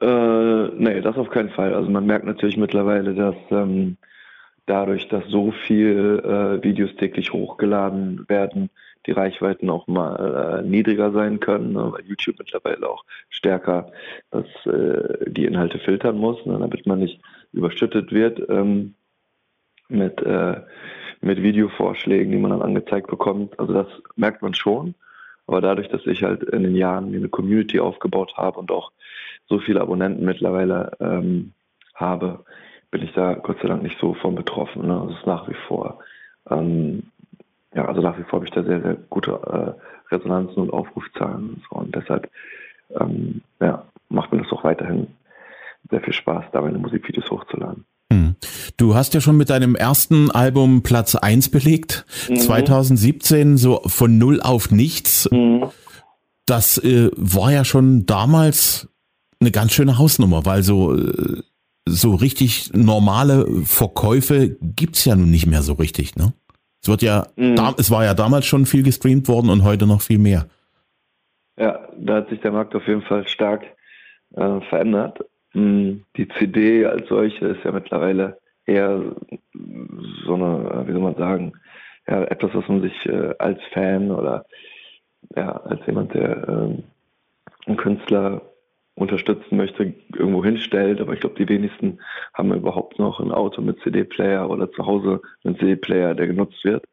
Äh, 0.00 0.68
nee, 0.76 1.00
das 1.00 1.16
auf 1.16 1.30
keinen 1.30 1.50
Fall. 1.50 1.74
Also 1.74 1.90
man 1.90 2.06
merkt 2.06 2.24
natürlich 2.24 2.56
mittlerweile, 2.56 3.14
dass 3.14 3.36
ähm, 3.50 3.96
dadurch, 4.66 5.08
dass 5.08 5.24
so 5.28 5.52
viel 5.66 6.22
äh, 6.24 6.62
Videos 6.62 6.94
täglich 6.96 7.32
hochgeladen 7.32 8.28
werden, 8.28 8.70
die 9.06 9.12
Reichweiten 9.12 9.70
auch 9.70 9.86
mal 9.86 10.60
äh, 10.60 10.68
niedriger 10.68 11.12
sein 11.12 11.40
können, 11.40 11.72
ne, 11.72 11.92
weil 11.92 12.04
YouTube 12.04 12.38
mittlerweile 12.38 12.88
auch 12.88 13.04
stärker 13.30 13.90
das, 14.30 14.46
äh, 14.66 15.30
die 15.30 15.46
Inhalte 15.46 15.78
filtern 15.78 16.18
muss, 16.18 16.44
ne, 16.44 16.58
damit 16.58 16.86
man 16.86 17.00
nicht 17.00 17.20
überschüttet 17.52 18.12
wird 18.12 18.40
ähm, 18.50 18.94
mit, 19.88 20.20
äh, 20.22 20.60
mit 21.20 21.42
Videovorschlägen, 21.42 22.32
die 22.32 22.38
man 22.38 22.50
dann 22.52 22.62
angezeigt 22.62 23.08
bekommt. 23.08 23.58
Also 23.58 23.72
das 23.72 23.86
merkt 24.16 24.42
man 24.42 24.54
schon. 24.54 24.94
Aber 25.46 25.60
dadurch, 25.60 25.88
dass 25.88 26.06
ich 26.06 26.22
halt 26.22 26.42
in 26.42 26.62
den 26.62 26.76
Jahren 26.76 27.14
eine 27.14 27.28
Community 27.28 27.80
aufgebaut 27.80 28.34
habe 28.36 28.58
und 28.58 28.70
auch 28.70 28.92
so 29.48 29.58
viele 29.58 29.80
Abonnenten 29.80 30.24
mittlerweile 30.24 30.92
ähm, 31.00 31.52
habe, 31.94 32.44
bin 32.90 33.02
ich 33.02 33.12
da 33.12 33.34
Gott 33.34 33.58
sei 33.60 33.68
Dank 33.68 33.82
nicht 33.82 33.98
so 33.98 34.14
von 34.14 34.34
betroffen. 34.34 34.86
Ne? 34.86 35.06
Das 35.08 35.18
ist 35.18 35.26
nach 35.26 35.48
wie 35.48 35.56
vor, 35.66 36.00
ähm, 36.50 37.04
ja, 37.74 37.86
also 37.86 38.02
nach 38.02 38.18
wie 38.18 38.24
vor 38.24 38.40
habe 38.40 38.46
ich 38.46 38.52
da 38.52 38.62
sehr, 38.62 38.82
sehr 38.82 38.96
gute 39.08 39.32
äh, 39.32 40.14
Resonanzen 40.14 40.62
und 40.62 40.72
Aufrufzahlen 40.72 41.50
und, 41.50 41.62
so. 41.68 41.76
und 41.76 41.94
deshalb 41.94 42.30
ähm, 42.98 43.42
ja, 43.60 43.84
macht 44.08 44.32
mir 44.32 44.42
das 44.42 44.52
auch 44.52 44.64
weiterhin 44.64 45.08
sehr 45.90 46.00
viel 46.00 46.12
Spaß, 46.12 46.46
da 46.52 46.60
meine 46.60 46.78
Musikvideos 46.78 47.30
hochzuladen. 47.30 47.84
Hm. 48.12 48.36
Du 48.76 48.94
hast 48.94 49.14
ja 49.14 49.20
schon 49.20 49.36
mit 49.36 49.50
deinem 49.50 49.74
ersten 49.74 50.30
Album 50.30 50.82
Platz 50.82 51.14
1 51.14 51.50
belegt, 51.50 52.06
mhm. 52.28 52.36
2017, 52.36 53.56
so 53.56 53.82
von 53.86 54.18
null 54.18 54.40
auf 54.40 54.70
nichts. 54.70 55.28
Mhm. 55.30 55.70
Das 56.46 56.78
äh, 56.78 57.10
war 57.16 57.52
ja 57.52 57.64
schon 57.64 58.06
damals 58.06 58.88
eine 59.40 59.50
ganz 59.50 59.72
schöne 59.72 59.98
Hausnummer, 59.98 60.46
weil 60.46 60.62
so, 60.62 60.96
äh, 60.96 61.42
so 61.86 62.14
richtig 62.14 62.72
normale 62.72 63.46
Verkäufe 63.64 64.56
gibt's 64.60 65.04
ja 65.04 65.14
nun 65.14 65.30
nicht 65.30 65.46
mehr 65.46 65.62
so 65.62 65.74
richtig, 65.74 66.16
ne? 66.16 66.32
Es 66.80 66.88
wird 66.88 67.02
ja, 67.02 67.26
mhm. 67.36 67.56
da, 67.56 67.74
es 67.76 67.90
war 67.90 68.04
ja 68.04 68.14
damals 68.14 68.46
schon 68.46 68.64
viel 68.64 68.82
gestreamt 68.82 69.28
worden 69.28 69.50
und 69.50 69.64
heute 69.64 69.86
noch 69.86 70.00
viel 70.00 70.18
mehr. 70.18 70.46
Ja, 71.58 71.88
da 71.98 72.16
hat 72.16 72.28
sich 72.28 72.40
der 72.40 72.52
Markt 72.52 72.74
auf 72.74 72.86
jeden 72.86 73.02
Fall 73.02 73.26
stark 73.26 73.64
äh, 74.36 74.60
verändert. 74.68 75.18
Hm, 75.58 76.04
die 76.16 76.28
CD 76.28 76.86
als 76.86 77.08
solche 77.08 77.46
ist 77.46 77.64
ja 77.64 77.72
mittlerweile 77.72 78.38
eher 78.64 79.16
so 80.24 80.34
eine, 80.34 80.84
wie 80.86 80.92
soll 80.92 81.00
man 81.00 81.16
sagen, 81.16 81.52
ja, 82.06 82.22
etwas, 82.24 82.54
was 82.54 82.68
man 82.68 82.80
sich 82.80 82.94
äh, 83.06 83.34
als 83.40 83.58
Fan 83.72 84.12
oder 84.12 84.46
ja, 85.34 85.50
als 85.50 85.84
jemand, 85.84 86.14
der 86.14 86.48
äh, 86.48 86.82
einen 87.66 87.76
Künstler 87.76 88.42
unterstützen 88.94 89.56
möchte, 89.56 89.94
irgendwo 90.14 90.44
hinstellt. 90.44 91.00
Aber 91.00 91.14
ich 91.14 91.20
glaube, 91.20 91.34
die 91.34 91.48
wenigsten 91.48 91.98
haben 92.34 92.54
überhaupt 92.54 93.00
noch 93.00 93.18
ein 93.18 93.32
Auto 93.32 93.60
mit 93.60 93.80
CD-Player 93.80 94.48
oder 94.48 94.70
zu 94.70 94.86
Hause 94.86 95.20
einen 95.42 95.58
CD-Player, 95.58 96.14
der 96.14 96.28
genutzt 96.28 96.64
wird. 96.64 96.84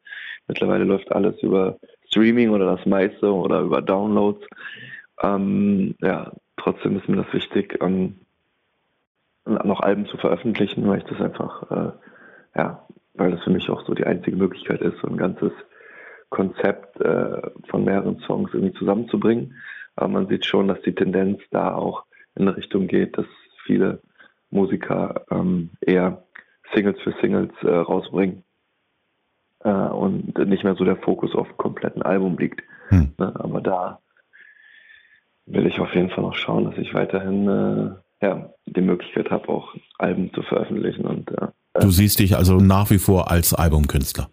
Mittlerweile 0.48 0.82
läuft 0.82 1.12
alles 1.12 1.40
über 1.40 1.78
Streaming 2.08 2.50
oder 2.50 2.76
das 2.76 2.84
meiste 2.84 3.32
oder 3.32 3.60
über 3.60 3.80
Downloads. 3.80 4.44
Ähm, 5.22 5.94
ja, 6.00 6.32
trotzdem 6.56 6.96
ist 6.98 7.08
mir 7.08 7.22
das 7.22 7.32
wichtig, 7.32 7.78
ähm, 7.80 8.16
noch 9.46 9.80
Alben 9.80 10.06
zu 10.06 10.16
veröffentlichen, 10.16 10.86
weil 10.88 10.98
ich 10.98 11.04
das 11.04 11.20
einfach, 11.20 11.70
äh, 11.70 11.92
ja, 12.56 12.86
weil 13.14 13.30
das 13.30 13.42
für 13.44 13.50
mich 13.50 13.70
auch 13.70 13.86
so 13.86 13.94
die 13.94 14.06
einzige 14.06 14.36
Möglichkeit 14.36 14.80
ist, 14.80 14.98
so 15.00 15.08
ein 15.08 15.16
ganzes 15.16 15.52
Konzept 16.30 17.00
äh, 17.00 17.40
von 17.68 17.84
mehreren 17.84 18.18
Songs 18.26 18.50
irgendwie 18.52 18.74
zusammenzubringen. 18.74 19.54
Aber 19.94 20.08
man 20.08 20.28
sieht 20.28 20.44
schon, 20.44 20.68
dass 20.68 20.80
die 20.82 20.94
Tendenz 20.94 21.40
da 21.50 21.74
auch 21.74 22.04
in 22.34 22.46
eine 22.46 22.56
Richtung 22.56 22.86
geht, 22.86 23.16
dass 23.16 23.26
viele 23.64 24.00
Musiker 24.50 25.24
ähm, 25.30 25.70
eher 25.80 26.24
Singles 26.74 27.00
für 27.02 27.14
Singles 27.20 27.52
äh, 27.62 27.68
rausbringen 27.68 28.42
äh, 29.60 29.70
und 29.70 30.36
nicht 30.38 30.64
mehr 30.64 30.74
so 30.74 30.84
der 30.84 30.96
Fokus 30.96 31.34
auf 31.34 31.46
einem 31.46 31.56
kompletten 31.56 32.02
Album 32.02 32.36
liegt. 32.38 32.62
Hm. 32.88 33.12
Ne, 33.18 33.32
aber 33.36 33.60
da 33.60 34.00
will 35.46 35.66
ich 35.66 35.80
auf 35.80 35.94
jeden 35.94 36.10
Fall 36.10 36.24
noch 36.24 36.34
schauen, 36.34 36.64
dass 36.64 36.76
ich 36.78 36.92
weiterhin 36.92 37.48
äh, 37.48 38.05
ja, 38.20 38.50
die 38.66 38.80
Möglichkeit 38.80 39.30
habe, 39.30 39.48
auch 39.48 39.74
Alben 39.98 40.32
zu 40.32 40.42
veröffentlichen. 40.42 41.06
Und, 41.06 41.30
äh, 41.32 41.48
du 41.80 41.90
siehst 41.90 42.18
dich 42.18 42.36
also 42.36 42.58
nach 42.58 42.90
wie 42.90 42.98
vor 42.98 43.30
als 43.30 43.54
Albumkünstler. 43.54 44.28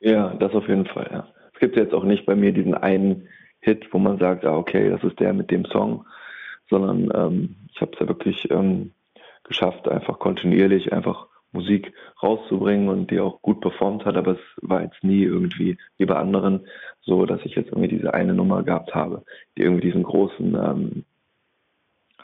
Ja, 0.00 0.34
das 0.34 0.52
auf 0.54 0.66
jeden 0.68 0.86
Fall, 0.86 1.08
ja. 1.12 1.28
gibt 1.60 1.76
jetzt 1.76 1.92
auch 1.92 2.04
nicht 2.04 2.24
bei 2.24 2.34
mir 2.34 2.52
diesen 2.52 2.74
einen 2.74 3.28
Hit, 3.60 3.86
wo 3.92 3.98
man 3.98 4.18
sagt, 4.18 4.46
ah, 4.46 4.56
okay, 4.56 4.88
das 4.88 5.04
ist 5.04 5.20
der 5.20 5.34
mit 5.34 5.50
dem 5.50 5.66
Song, 5.66 6.06
sondern 6.70 7.10
ähm, 7.14 7.56
ich 7.74 7.80
habe 7.82 7.92
es 7.92 8.00
ja 8.00 8.08
wirklich 8.08 8.50
ähm, 8.50 8.92
geschafft, 9.44 9.86
einfach 9.86 10.18
kontinuierlich 10.18 10.92
einfach 10.92 11.26
Musik 11.52 11.92
rauszubringen 12.22 12.88
und 12.88 13.10
die 13.10 13.20
auch 13.20 13.42
gut 13.42 13.60
performt 13.60 14.04
hat, 14.04 14.16
aber 14.16 14.32
es 14.32 14.40
war 14.62 14.82
jetzt 14.82 15.02
nie 15.02 15.24
irgendwie 15.24 15.76
wie 15.98 16.06
bei 16.06 16.14
anderen 16.14 16.66
so, 17.02 17.26
dass 17.26 17.40
ich 17.44 17.56
jetzt 17.56 17.68
irgendwie 17.68 17.88
diese 17.88 18.14
eine 18.14 18.34
Nummer 18.34 18.62
gehabt 18.62 18.94
habe, 18.94 19.24
die 19.58 19.62
irgendwie 19.62 19.88
diesen 19.88 20.04
großen 20.04 20.54
ähm, 20.54 21.04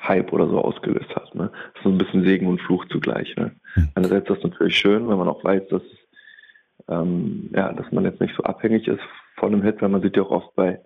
Hype 0.01 0.33
oder 0.33 0.49
so 0.49 0.61
ausgelöst 0.61 1.15
hat. 1.15 1.35
Ne? 1.35 1.51
Das 1.53 1.77
ist 1.77 1.83
so 1.85 1.89
ein 1.91 1.99
bisschen 1.99 2.25
Segen 2.25 2.47
und 2.47 2.61
Fluch 2.61 2.85
zugleich. 2.87 3.35
Ne? 3.37 3.53
Hm. 3.75 3.89
Einerseits 3.95 4.29
ist 4.29 4.37
das 4.37 4.51
natürlich 4.51 4.77
schön, 4.77 5.09
wenn 5.09 5.19
man 5.19 5.29
auch 5.29 5.43
weiß, 5.45 5.69
dass, 5.69 5.83
ähm, 6.89 7.51
ja, 7.55 7.73
dass 7.73 7.91
man 7.93 8.05
jetzt 8.05 8.21
nicht 8.21 8.35
so 8.37 8.43
abhängig 8.43 8.89
ist 8.89 9.03
von 9.37 9.53
einem 9.53 9.63
Hit, 9.63 9.83
weil 9.83 9.89
man 9.89 10.03
sieht 10.03 10.17
ja 10.17 10.23
auch 10.23 10.31
oft 10.31 10.55
bei, 10.55 10.81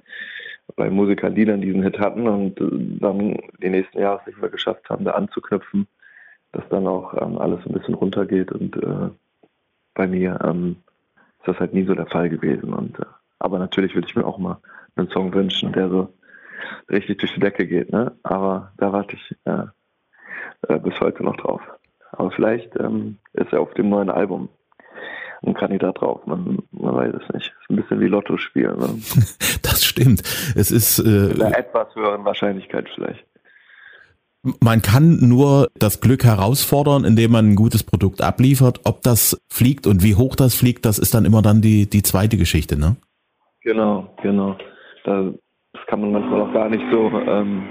bei 0.77 0.91
Musikern, 0.91 1.35
die 1.35 1.45
dann 1.45 1.61
diesen 1.61 1.83
Hit 1.83 1.99
hatten 1.99 2.27
und 2.27 2.61
äh, 2.61 2.99
dann 3.01 3.37
die 3.63 3.71
nächsten 3.71 4.01
Jahre 4.01 4.23
nicht 4.27 4.41
mehr 4.41 4.51
geschafft 4.51 4.89
haben, 4.91 5.05
da 5.05 5.13
anzuknüpfen 5.13 5.87
dass 6.53 6.69
dann 6.69 6.87
auch 6.87 7.15
ähm, 7.21 7.39
alles 7.39 7.65
ein 7.67 7.73
bisschen 7.73 7.95
runtergeht 7.95 8.53
und 8.53 8.77
äh, 8.77 9.11
bei 9.95 10.07
mir 10.07 10.39
ähm, 10.45 10.77
ist 11.39 11.49
das 11.49 11.59
halt 11.59 11.75
nie 11.75 11.85
so 11.85 11.95
der 11.95 12.07
Fall 12.07 12.29
gewesen. 12.29 12.73
Und 12.73 12.99
äh, 12.99 13.05
aber 13.39 13.59
natürlich 13.59 13.95
würde 13.95 14.09
ich 14.09 14.17
mir 14.17 14.27
auch 14.27 14.39
mal 14.39 14.59
einen 14.97 15.09
Song 15.11 15.33
wünschen, 15.33 15.73
der 15.73 15.89
so 15.89 16.09
richtig 16.91 17.19
durch 17.19 17.35
die 17.35 17.41
Decke 17.41 17.67
geht. 17.67 17.93
Ne? 17.93 18.13
Aber 18.23 18.73
da 18.79 18.93
warte 18.93 19.17
ich 19.17 19.37
äh, 19.45 19.65
äh, 20.69 20.79
bis 20.79 20.99
heute 21.01 21.23
noch 21.23 21.37
drauf. 21.37 21.63
Aber 22.13 22.31
vielleicht 22.31 22.77
ähm, 22.79 23.19
ist 23.33 23.53
er 23.53 23.61
auf 23.61 23.73
dem 23.75 23.89
neuen 23.89 24.11
Album 24.11 24.49
ein 25.43 25.55
Kandidat 25.55 26.01
drauf. 26.01 26.27
Man, 26.27 26.59
man 26.73 26.95
weiß 26.95 27.15
es 27.15 27.35
nicht. 27.35 27.47
Ist 27.47 27.71
ein 27.71 27.77
bisschen 27.77 28.01
wie 28.01 28.07
Lotto 28.07 28.37
spielen. 28.37 28.79
Ne? 28.79 28.89
das 29.63 29.85
stimmt. 29.85 30.23
Es 30.55 30.71
ist 30.71 30.99
äh, 30.99 31.29
mit 31.29 31.43
einer 31.43 31.59
etwas 31.59 31.95
höheren 31.95 32.25
Wahrscheinlichkeit 32.25 32.89
vielleicht. 32.95 33.25
Man 34.61 34.81
kann 34.81 35.19
nur 35.21 35.69
das 35.79 36.01
Glück 36.01 36.25
herausfordern, 36.25 37.05
indem 37.05 37.33
man 37.33 37.51
ein 37.51 37.57
gutes 37.57 37.83
Produkt 37.83 38.23
abliefert. 38.23 38.81
Ob 38.85 39.03
das 39.03 39.39
fliegt 39.49 39.87
und 39.87 40.03
wie 40.03 40.15
hoch 40.15 40.35
das 40.35 40.55
fliegt, 40.55 40.87
das 40.87 40.99
ist 40.99 41.13
dann 41.13 41.27
immer 41.27 41.43
dann 41.43 41.61
die, 41.61 41.89
die 41.89 42.03
zweite 42.03 42.39
Geschichte, 42.39 42.79
ne? 42.79 42.97
Genau, 43.63 44.15
genau. 44.23 44.57
Das 45.05 45.35
kann 45.91 46.01
man 46.03 46.13
manchmal 46.13 46.43
auch 46.43 46.53
gar 46.53 46.69
nicht 46.69 46.85
so, 46.93 47.11
ähm, 47.27 47.65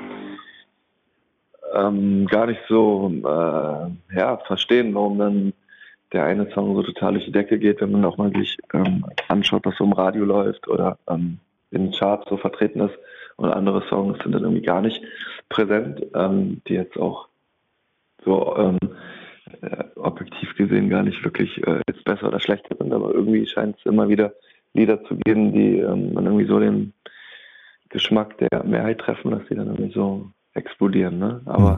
ähm, 1.74 2.28
gar 2.28 2.48
nicht 2.48 2.60
so, 2.68 3.10
äh, 3.16 4.18
ja, 4.18 4.38
verstehen, 4.46 4.94
warum 4.94 5.18
dann 5.18 5.54
der 6.12 6.26
eine 6.26 6.52
Song 6.52 6.76
so 6.76 6.84
total 6.84 7.14
durch 7.14 7.26
die 7.26 7.32
Decke 7.32 7.58
geht, 7.58 7.80
wenn 7.80 7.94
man 7.94 8.04
auch 8.04 8.18
mal 8.18 8.32
sich 8.36 8.58
ähm, 8.74 9.06
anschaut, 9.30 9.66
was 9.66 9.78
so 9.78 9.86
im 9.86 9.94
Radio 9.94 10.26
läuft 10.26 10.68
oder 10.68 10.98
ähm, 11.10 11.40
in 11.72 11.86
den 11.86 11.92
Charts 11.94 12.28
so 12.30 12.36
vertreten 12.36 12.82
ist. 12.82 12.96
Und 13.38 13.52
andere 13.52 13.88
Songs 13.88 14.18
sind 14.22 14.34
dann 14.34 14.44
irgendwie 14.44 14.64
gar 14.64 14.82
nicht 14.82 15.02
präsent, 15.48 16.06
ähm, 16.14 16.62
die 16.68 16.74
jetzt 16.74 16.98
auch 16.98 17.30
so 18.26 18.54
ähm, 18.58 18.78
äh, 19.62 19.86
objektiv 19.96 20.56
gesehen 20.58 20.90
gar 20.90 21.04
nicht 21.04 21.24
wirklich 21.24 21.66
äh, 21.66 21.80
jetzt 21.88 22.04
besser 22.04 22.28
oder 22.28 22.42
schlechter 22.42 22.76
sind, 22.76 22.92
aber 22.92 23.14
irgendwie 23.14 23.48
scheint 23.48 23.78
es 23.78 23.86
immer 23.86 24.10
wieder 24.10 24.34
Lieder 24.74 25.04
zu 25.06 25.16
geben, 25.16 25.54
die 25.54 25.78
ähm, 25.78 26.16
dann 26.16 26.26
irgendwie 26.26 26.48
so 26.48 26.60
den 26.60 26.94
Geschmack 27.90 28.38
der 28.38 28.64
Mehrheit 28.64 29.00
treffen, 29.00 29.32
dass 29.32 29.46
die 29.50 29.56
dann 29.56 29.68
irgendwie 29.68 29.94
so 29.94 30.32
explodieren. 30.54 31.20
Ne? 31.20 31.42
Aber 31.46 31.74
mhm. 31.74 31.78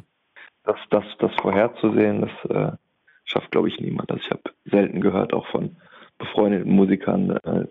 das, 0.63 0.77
das, 0.89 1.03
das 1.19 1.31
vorherzusehen, 1.41 2.21
das 2.21 2.51
äh, 2.51 2.77
schafft, 3.23 3.51
glaube 3.51 3.69
ich, 3.69 3.79
niemand. 3.79 4.11
Also 4.11 4.23
ich 4.23 4.31
habe 4.31 4.41
selten 4.65 5.01
gehört, 5.01 5.33
auch 5.33 5.47
von 5.47 5.77
befreundeten 6.17 6.71
Musikern, 6.71 7.31
äh, 7.43 7.65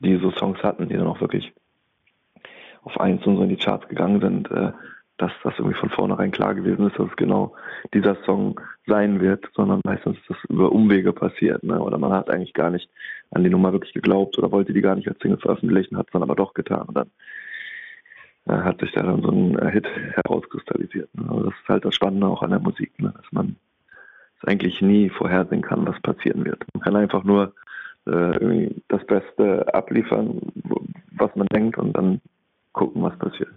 die 0.00 0.16
so 0.18 0.30
Songs 0.30 0.62
hatten, 0.62 0.88
die 0.88 0.96
dann 0.96 1.06
auch 1.06 1.20
wirklich 1.20 1.52
auf 2.82 3.00
eins 3.00 3.24
und 3.26 3.36
so 3.36 3.42
in 3.42 3.48
die 3.48 3.56
Charts 3.56 3.88
gegangen 3.88 4.20
sind, 4.20 4.50
äh, 4.50 4.72
dass 5.18 5.32
das 5.42 5.54
irgendwie 5.58 5.78
von 5.78 5.88
vornherein 5.88 6.30
klar 6.30 6.54
gewesen 6.54 6.86
ist, 6.86 6.98
dass 6.98 7.08
es 7.08 7.16
genau 7.16 7.54
dieser 7.94 8.16
Song 8.24 8.60
sein 8.86 9.20
wird, 9.20 9.48
sondern 9.54 9.80
meistens 9.84 10.18
ist 10.18 10.28
das 10.30 10.36
über 10.48 10.70
Umwege 10.70 11.12
passiert. 11.12 11.62
Ne? 11.64 11.80
Oder 11.80 11.98
man 11.98 12.12
hat 12.12 12.28
eigentlich 12.28 12.52
gar 12.52 12.70
nicht 12.70 12.90
an 13.30 13.42
die 13.42 13.50
Nummer 13.50 13.72
wirklich 13.72 13.94
geglaubt 13.94 14.36
oder 14.38 14.52
wollte 14.52 14.74
die 14.74 14.82
gar 14.82 14.94
nicht 14.94 15.08
als 15.08 15.18
Single 15.20 15.38
veröffentlichen, 15.38 15.96
hat 15.96 16.06
es 16.06 16.12
dann 16.12 16.22
aber 16.22 16.36
doch 16.36 16.52
getan. 16.52 16.82
Und 16.86 16.94
dann 16.96 17.10
hat 18.46 18.80
sich 18.80 18.92
da 18.92 19.02
dann 19.02 19.22
so 19.22 19.30
ein 19.30 19.58
äh, 19.58 19.70
Hit 19.70 19.86
herauskristallisiert. 20.14 21.12
Ne? 21.14 21.24
Also 21.28 21.44
das 21.44 21.54
ist 21.54 21.68
halt 21.68 21.84
das 21.84 21.94
Spannende 21.94 22.26
auch 22.26 22.42
an 22.42 22.50
der 22.50 22.60
Musik, 22.60 22.92
ne? 23.00 23.12
dass 23.16 23.32
man 23.32 23.56
es 24.40 24.48
eigentlich 24.48 24.80
nie 24.80 25.08
vorhersehen 25.10 25.62
kann, 25.62 25.86
was 25.86 26.00
passieren 26.00 26.44
wird. 26.44 26.64
Man 26.72 26.82
kann 26.82 26.96
einfach 26.96 27.24
nur 27.24 27.54
äh, 28.06 28.70
das 28.88 29.04
Beste 29.06 29.74
abliefern, 29.74 30.40
was 31.12 31.34
man 31.34 31.46
denkt 31.48 31.78
und 31.78 31.92
dann 31.94 32.20
gucken, 32.72 33.02
was 33.02 33.18
passiert. 33.18 33.50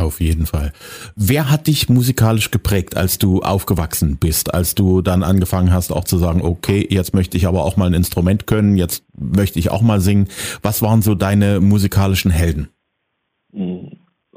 Auf 0.00 0.20
jeden 0.20 0.46
Fall. 0.46 0.72
Wer 1.14 1.50
hat 1.50 1.66
dich 1.66 1.90
musikalisch 1.90 2.50
geprägt, 2.50 2.96
als 2.96 3.18
du 3.18 3.40
aufgewachsen 3.40 4.16
bist, 4.16 4.54
als 4.54 4.74
du 4.74 5.02
dann 5.02 5.22
angefangen 5.22 5.74
hast, 5.74 5.92
auch 5.92 6.04
zu 6.04 6.16
sagen, 6.16 6.40
okay, 6.40 6.86
jetzt 6.88 7.12
möchte 7.12 7.36
ich 7.36 7.46
aber 7.46 7.64
auch 7.64 7.76
mal 7.76 7.86
ein 7.86 7.94
Instrument 7.94 8.46
können, 8.46 8.78
jetzt 8.78 9.04
möchte 9.14 9.58
ich 9.58 9.70
auch 9.70 9.82
mal 9.82 10.00
singen. 10.00 10.28
Was 10.62 10.80
waren 10.80 11.02
so 11.02 11.14
deine 11.14 11.60
musikalischen 11.60 12.30
Helden? 12.30 12.68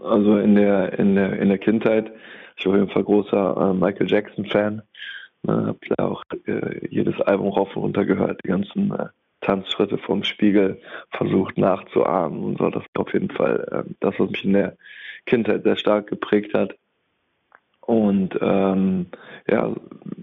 Also 0.03 0.37
in 0.37 0.55
der, 0.55 0.97
in 0.99 1.15
der, 1.15 1.39
in 1.39 1.49
der 1.49 1.57
Kindheit, 1.57 2.11
ich 2.57 2.65
war 2.65 2.73
auf 2.73 2.79
jeden 2.79 2.91
Fall 2.91 3.03
großer 3.03 3.57
äh, 3.57 3.73
Michael 3.73 4.09
Jackson-Fan. 4.09 4.81
Ne, 5.43 5.65
hab 5.67 5.77
da 5.97 6.05
auch 6.05 6.23
äh, 6.45 6.87
jedes 6.89 7.19
Album 7.21 7.49
rauf 7.49 7.75
und 7.75 7.83
runter 7.83 8.05
gehört, 8.05 8.41
die 8.43 8.49
ganzen 8.49 8.91
äh, 8.91 9.07
Tanzschritte 9.41 9.97
vom 9.97 10.23
Spiegel 10.23 10.79
versucht 11.11 11.57
nachzuahmen 11.57 12.43
und 12.43 12.57
so. 12.57 12.69
Das 12.69 12.83
ist 12.83 12.97
auf 12.97 13.13
jeden 13.13 13.29
Fall 13.29 13.67
äh, 13.71 13.93
das, 13.99 14.15
was 14.17 14.29
mich 14.31 14.45
in 14.45 14.53
der 14.53 14.77
Kindheit 15.25 15.63
sehr 15.63 15.75
stark 15.75 16.07
geprägt 16.07 16.53
hat. 16.53 16.75
Und 17.81 18.37
ähm, 18.41 19.07
ja, 19.49 19.73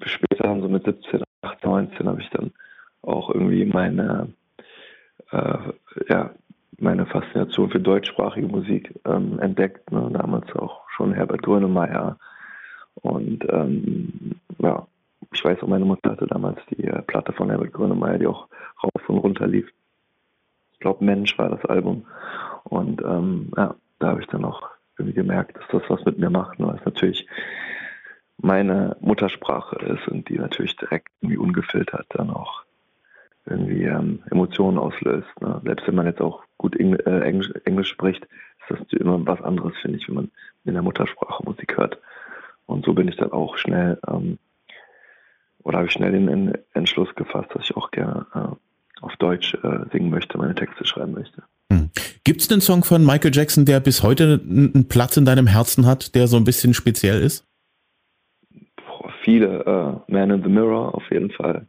später, 0.05 0.59
so 0.61 0.69
mit 0.69 0.85
17, 0.85 1.23
18, 1.43 1.71
19, 1.71 2.09
habe 2.09 2.23
ich 2.23 2.31
dann 2.31 2.53
auch 3.03 3.31
irgendwie 3.31 3.67
meine, 3.67 4.33
äh, 5.33 5.59
ja, 6.09 6.31
meine 6.81 7.07
Faszination 7.07 7.71
für 7.71 7.81
deutschsprachige 7.81 8.47
Musik 8.47 8.93
ähm, 9.05 9.39
entdeckt. 9.41 9.91
Ne? 9.91 10.11
Damals 10.13 10.51
auch 10.57 10.89
schon 10.91 11.13
Herbert 11.13 11.43
Grönemeyer. 11.43 12.19
Und 12.95 13.45
ähm, 13.49 14.37
ja, 14.59 14.87
ich 15.33 15.45
weiß 15.45 15.63
auch, 15.63 15.69
meine 15.69 15.85
Mutter 15.85 16.11
hatte 16.11 16.27
damals 16.27 16.59
die 16.71 16.85
äh, 16.85 17.03
Platte 17.03 17.33
von 17.33 17.51
Herbert 17.51 17.73
Grönemeyer, 17.73 18.19
die 18.19 18.27
auch 18.27 18.49
rauf 18.83 19.09
und 19.09 19.19
runter 19.19 19.47
lief. 19.47 19.71
Ich 20.73 20.81
glaube, 20.81 21.05
Mensch 21.05 21.37
war 21.39 21.51
das 21.51 21.65
Album. 21.65 22.07
Und 22.65 23.03
ähm, 23.03 23.53
ja, 23.57 23.75
da 23.99 24.09
habe 24.09 24.21
ich 24.21 24.27
dann 24.29 24.45
auch 24.45 24.69
irgendwie 24.99 25.15
gemerkt, 25.15 25.57
dass 25.57 25.69
das 25.71 25.83
was 25.89 26.05
mit 26.05 26.19
mir 26.19 26.31
macht, 26.31 26.59
ne? 26.59 26.67
weil 26.67 26.77
es 26.77 26.85
natürlich 26.85 27.27
meine 28.39 28.97
Muttersprache 29.01 29.77
ist 29.77 30.09
und 30.09 30.29
die 30.29 30.39
natürlich 30.39 30.77
direkt 30.77 31.09
irgendwie 31.21 31.37
ungefiltert 31.37 32.07
dann 32.11 32.31
auch 32.31 32.65
irgendwie 33.47 33.85
ähm, 33.85 34.23
Emotionen 34.31 34.79
auslöst. 34.79 35.29
Ne? 35.41 35.61
Selbst 35.65 35.87
wenn 35.87 35.95
man 35.95 36.07
jetzt 36.07 36.21
auch 36.21 36.43
gut 36.59 36.77
Engl 36.79 37.01
äh, 37.07 37.21
Englisch, 37.21 37.51
Englisch, 37.65 37.89
spricht, 37.89 38.25
ist 38.25 38.81
das 38.81 39.01
immer 39.01 39.25
was 39.27 39.41
anderes, 39.43 39.73
finde 39.83 39.99
ich, 39.99 40.09
wenn 40.09 40.15
man 40.15 40.31
in 40.65 40.75
der 40.75 40.83
Muttersprache 40.83 41.43
Musik 41.45 41.77
hört. 41.77 41.99
Und 42.67 42.85
so 42.85 42.93
bin 42.93 43.09
ich 43.09 43.17
dann 43.17 43.33
auch 43.33 43.57
schnell 43.57 43.99
ähm, 44.07 44.39
oder 45.63 45.79
habe 45.79 45.87
ich 45.87 45.93
schnell 45.93 46.13
den 46.13 46.53
Entschluss 46.73 47.15
gefasst, 47.17 47.51
dass 47.55 47.65
ich 47.65 47.77
auch 47.77 47.91
gerne 47.91 48.27
äh, 48.35 49.03
auf 49.03 49.17
Deutsch 49.17 49.55
äh, 49.55 49.87
singen 49.93 50.11
möchte, 50.11 50.39
meine 50.39 50.55
Texte 50.55 50.85
schreiben 50.85 51.13
möchte. 51.13 51.43
Hm. 51.73 51.91
Gibt 52.25 52.41
es 52.41 52.51
einen 52.51 52.61
Song 52.61 52.85
von 52.85 53.05
Michael 53.05 53.35
Jackson, 53.35 53.65
der 53.65 53.81
bis 53.81 54.03
heute 54.03 54.41
einen 54.43 54.89
Platz 54.89 55.17
in 55.17 55.25
deinem 55.25 55.47
Herzen 55.47 55.87
hat, 55.87 56.15
der 56.15 56.27
so 56.27 56.37
ein 56.37 56.45
bisschen 56.45 56.75
speziell 56.75 57.21
ist? 57.21 57.47
Boah, 58.77 59.13
viele. 59.23 60.03
Äh, 60.09 60.13
Man 60.13 60.31
in 60.31 60.43
the 60.43 60.49
Mirror 60.49 60.95
auf 60.95 61.11
jeden 61.11 61.31
Fall 61.31 61.67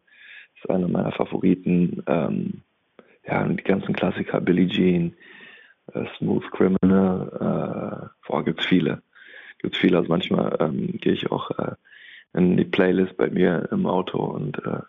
ist 0.61 0.69
einer 0.69 0.87
meiner 0.87 1.11
Favoriten. 1.11 2.03
Ähm, 2.07 2.61
ja, 3.25 3.47
die 3.47 3.63
ganzen 3.63 3.93
Klassiker, 3.93 4.41
Billie 4.41 4.67
Jean, 4.67 5.13
äh, 5.93 6.05
Smooth 6.17 6.49
Criminal, 6.51 7.29
äh, 7.33 8.27
boah, 8.27 8.43
gibt's 8.43 8.65
viele. 8.65 9.01
Gibt's 9.59 9.77
viele. 9.77 9.97
Also 9.97 10.09
manchmal 10.09 10.57
ähm, 10.59 10.99
gehe 10.99 11.13
ich 11.13 11.31
auch 11.31 11.51
äh, 11.51 11.75
in 12.33 12.57
die 12.57 12.65
Playlist 12.65 13.17
bei 13.17 13.29
mir 13.29 13.67
im 13.71 13.85
Auto 13.85 14.19
und 14.19 14.57
äh, 14.65 14.79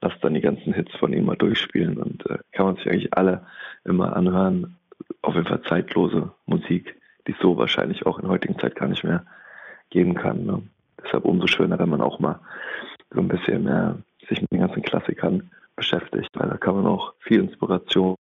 lasse 0.00 0.16
dann 0.20 0.34
die 0.34 0.40
ganzen 0.40 0.72
Hits 0.72 0.94
von 0.96 1.12
ihm 1.12 1.24
mal 1.24 1.36
durchspielen 1.36 1.98
und 1.98 2.28
äh, 2.28 2.38
kann 2.52 2.66
man 2.66 2.76
sich 2.76 2.88
eigentlich 2.88 3.14
alle 3.14 3.46
immer 3.84 4.16
anhören. 4.16 4.76
Auf 5.22 5.34
jeden 5.34 5.46
Fall 5.46 5.62
zeitlose 5.62 6.32
Musik, 6.46 6.96
die 7.26 7.32
es 7.32 7.38
so 7.40 7.56
wahrscheinlich 7.56 8.06
auch 8.06 8.18
in 8.18 8.28
heutigen 8.28 8.58
Zeit 8.58 8.76
gar 8.76 8.88
nicht 8.88 9.04
mehr 9.04 9.24
geben 9.90 10.14
kann. 10.14 10.44
Ne? 10.44 10.62
Deshalb 11.02 11.24
umso 11.24 11.46
schöner, 11.46 11.78
wenn 11.78 11.88
man 11.88 12.00
auch 12.00 12.18
mal 12.18 12.40
so 13.12 13.20
ein 13.20 13.28
bisschen 13.28 13.64
mehr 13.64 13.98
sich 14.28 14.40
mit 14.40 14.50
den 14.52 14.60
ganzen 14.60 14.82
Klassikern 14.82 15.50
beschäftigt, 15.76 16.30
weil 16.34 16.48
da 16.48 16.56
kann 16.56 16.76
man 16.76 16.86
auch 16.86 17.14
viel 17.20 17.40
Inspiration 17.40 18.16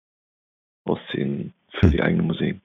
ausziehen 0.85 1.53
für 1.81 1.89
die 1.89 2.03
eigene 2.03 2.23
Musik. 2.23 2.61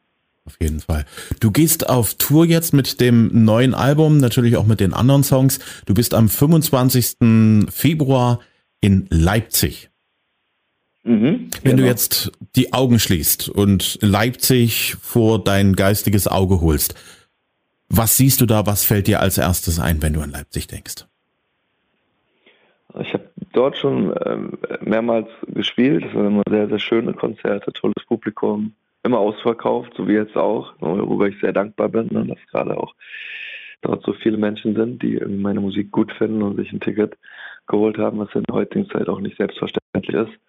Auf 0.45 0.57
jeden 0.61 0.79
Fall. 0.79 1.05
Du 1.41 1.51
gehst 1.51 1.89
auf 1.89 2.13
Tour 2.13 2.45
jetzt 2.45 2.73
mit 2.73 3.01
dem 3.01 3.43
neuen 3.43 3.73
Album, 3.73 4.17
natürlich 4.17 4.55
auch 4.55 4.65
mit 4.65 4.79
den 4.79 4.93
anderen 4.93 5.23
Songs. 5.23 5.59
Du 5.85 5.93
bist 5.93 6.13
am 6.13 6.29
25. 6.29 7.69
Februar 7.69 8.39
in 8.79 9.07
Leipzig. 9.09 9.89
Mhm, 11.03 11.49
Wenn 11.63 11.71
genau. 11.71 11.77
du 11.77 11.85
jetzt 11.85 12.31
die 12.55 12.71
Augen 12.71 12.99
schließt 12.99 13.49
und 13.49 13.99
Leipzig 14.01 14.95
vor 15.01 15.43
dein 15.43 15.75
geistiges 15.75 16.27
Auge 16.27 16.61
holst, 16.61 16.95
was 17.89 18.17
siehst 18.17 18.39
du 18.39 18.45
da, 18.45 18.65
was 18.65 18.83
fällt 18.83 19.07
dir 19.07 19.21
als 19.21 19.37
erstes 19.37 19.79
ein, 19.79 20.01
wenn 20.01 20.13
du 20.13 20.21
an 20.21 20.31
Leipzig 20.31 20.67
denkst? 20.67 21.05
Dort 23.57 23.75
schon 23.75 24.13
ähm, 24.23 24.59
mehrmals 24.81 25.29
gespielt. 25.47 26.05
Das 26.05 26.13
waren 26.13 26.27
immer 26.27 26.43
sehr, 26.47 26.67
sehr 26.67 26.77
schöne 26.77 27.13
Konzerte, 27.13 27.73
tolles 27.73 28.05
Publikum, 28.05 28.75
immer 29.01 29.17
ausverkauft, 29.17 29.95
so 29.97 30.07
wie 30.07 30.13
jetzt 30.13 30.37
auch, 30.37 30.75
worüber 30.79 31.27
ich 31.27 31.39
sehr 31.39 31.53
dankbar 31.53 31.89
bin, 31.89 32.07
ne, 32.11 32.23
dass 32.27 32.37
gerade 32.51 32.77
auch 32.77 32.93
dort 33.81 34.05
so 34.05 34.13
viele 34.13 34.37
Menschen 34.37 34.75
sind, 34.75 35.01
die 35.01 35.19
meine 35.25 35.59
Musik 35.59 35.91
gut 35.91 36.11
finden 36.11 36.43
und 36.43 36.57
sich 36.57 36.71
ein 36.71 36.81
Ticket 36.81 37.17
geholt 37.65 37.97
haben, 37.97 38.19
was 38.19 38.35
in 38.35 38.43
der 38.43 38.57
heutigen 38.57 38.87
Zeit 38.91 39.09
auch 39.09 39.21
nicht 39.21 39.37
selbstverständlich 39.37 40.15
ist. 40.15 40.39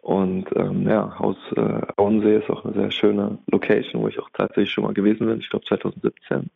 Und 0.00 0.46
ähm, 0.56 0.82
ja, 0.88 1.16
Haus 1.20 1.36
äh, 1.54 1.80
Auensee 1.96 2.38
ist 2.38 2.50
auch 2.50 2.64
eine 2.64 2.74
sehr 2.74 2.90
schöne 2.90 3.38
Location, 3.52 4.02
wo 4.02 4.08
ich 4.08 4.18
auch 4.18 4.30
tatsächlich 4.32 4.72
schon 4.72 4.82
mal 4.82 4.94
gewesen 4.94 5.28
bin, 5.28 5.38
ich 5.38 5.48
glaube 5.48 5.64
2017. 5.66 6.50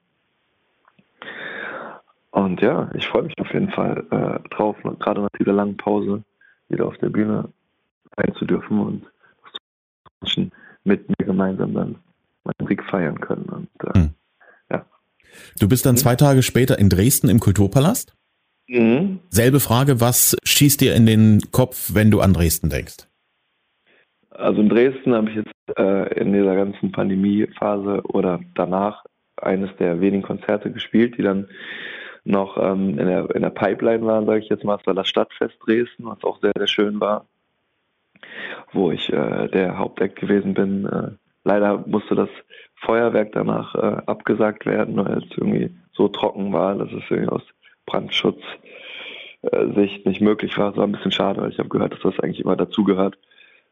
Und 2.31 2.61
ja, 2.61 2.91
ich 2.95 3.07
freue 3.09 3.25
mich 3.25 3.39
auf 3.39 3.53
jeden 3.53 3.71
Fall 3.71 4.07
äh, 4.11 4.49
drauf, 4.55 4.77
gerade 5.01 5.23
nach 5.23 5.31
dieser 5.39 5.53
langen 5.53 5.77
Pause 5.77 6.23
wieder 6.69 6.87
auf 6.87 6.97
der 6.99 7.09
Bühne 7.09 7.49
sein 8.17 8.35
zu 8.37 8.45
dürfen 8.45 8.81
und 8.81 9.07
Menschen 10.21 10.53
mit 10.85 11.09
mir 11.09 11.27
gemeinsam 11.27 11.75
dann 11.75 11.97
meinen 12.45 12.69
Sieg 12.69 12.83
feiern 12.85 13.21
können. 13.21 13.45
Und, 13.45 13.69
äh, 13.85 13.99
hm. 13.99 14.11
ja. 14.71 14.87
Du 15.59 15.69
bist 15.69 15.87
dann 15.87 15.97
zwei 15.97 16.17
Tage 16.17 16.43
später 16.43 16.79
in 16.79 16.89
Dresden 16.89 17.29
im 17.29 17.41
Kulturpalast? 17.41 18.15
Mhm. 18.69 19.19
Selbe 19.31 19.59
Frage, 19.59 20.01
was 20.01 20.37
schießt 20.45 20.81
dir 20.81 20.95
in 20.95 21.05
den 21.05 21.41
Kopf, 21.51 21.91
wenn 21.93 22.13
du 22.13 22.21
an 22.21 22.33
Dresden 22.33 22.71
denkst? 22.71 23.09
Also 24.31 24.61
in 24.61 24.69
Dresden 24.69 25.13
habe 25.13 25.29
ich 25.29 25.37
jetzt 25.37 25.53
äh, 25.77 26.21
in 26.21 26.33
dieser 26.33 26.55
ganzen 26.55 26.93
Pandemiephase 26.93 28.03
oder 28.05 28.41
danach 28.55 29.05
eines 29.37 29.71
der 29.79 30.01
wenigen 30.01 30.23
Konzerte 30.23 30.71
gespielt, 30.71 31.19
die 31.19 31.23
dann 31.23 31.49
noch 32.31 32.57
ähm, 32.57 32.99
in, 32.99 33.07
der, 33.07 33.35
in 33.35 33.43
der 33.43 33.51
Pipeline 33.51 34.05
waren, 34.07 34.27
sage 34.27 34.41
ich 34.41 34.49
jetzt 34.49 34.65
mal. 34.65 34.79
Es 34.79 34.87
war 34.87 34.95
das 34.95 35.09
Stadtfest 35.09 35.57
Dresden, 35.65 36.07
was 36.07 36.23
auch 36.25 36.41
sehr, 36.41 36.53
sehr 36.57 36.67
schön 36.67 37.01
war, 37.01 37.27
wo 38.73 38.91
ich 38.91 39.13
äh, 39.13 39.49
der 39.49 39.79
Hauptakt 39.79 40.17
gewesen 40.17 40.55
bin. 40.55 40.87
Äh, 40.87 41.11
leider 41.45 41.85
musste 41.87 42.15
das 42.15 42.29
Feuerwerk 42.77 43.33
danach 43.33 43.75
äh, 43.75 44.03
abgesagt 44.07 44.67
werden, 44.67 44.97
weil 44.97 45.19
es 45.19 45.31
irgendwie 45.37 45.71
so 45.93 46.09
trocken 46.09 46.53
war, 46.53 46.75
dass 46.75 46.91
es 46.93 47.03
irgendwie 47.11 47.31
aus 47.31 47.43
Brandschutzsicht 47.87 50.07
nicht 50.07 50.21
möglich 50.21 50.57
war. 50.57 50.71
Es 50.71 50.77
war 50.77 50.87
ein 50.87 50.93
bisschen 50.93 51.13
schade, 51.13 51.43
weil 51.43 51.51
ich 51.51 51.59
habe 51.59 51.69
gehört, 51.69 51.93
dass 51.93 52.01
das 52.01 52.19
eigentlich 52.21 52.41
immer 52.41 52.57
dazugehört 52.57 53.19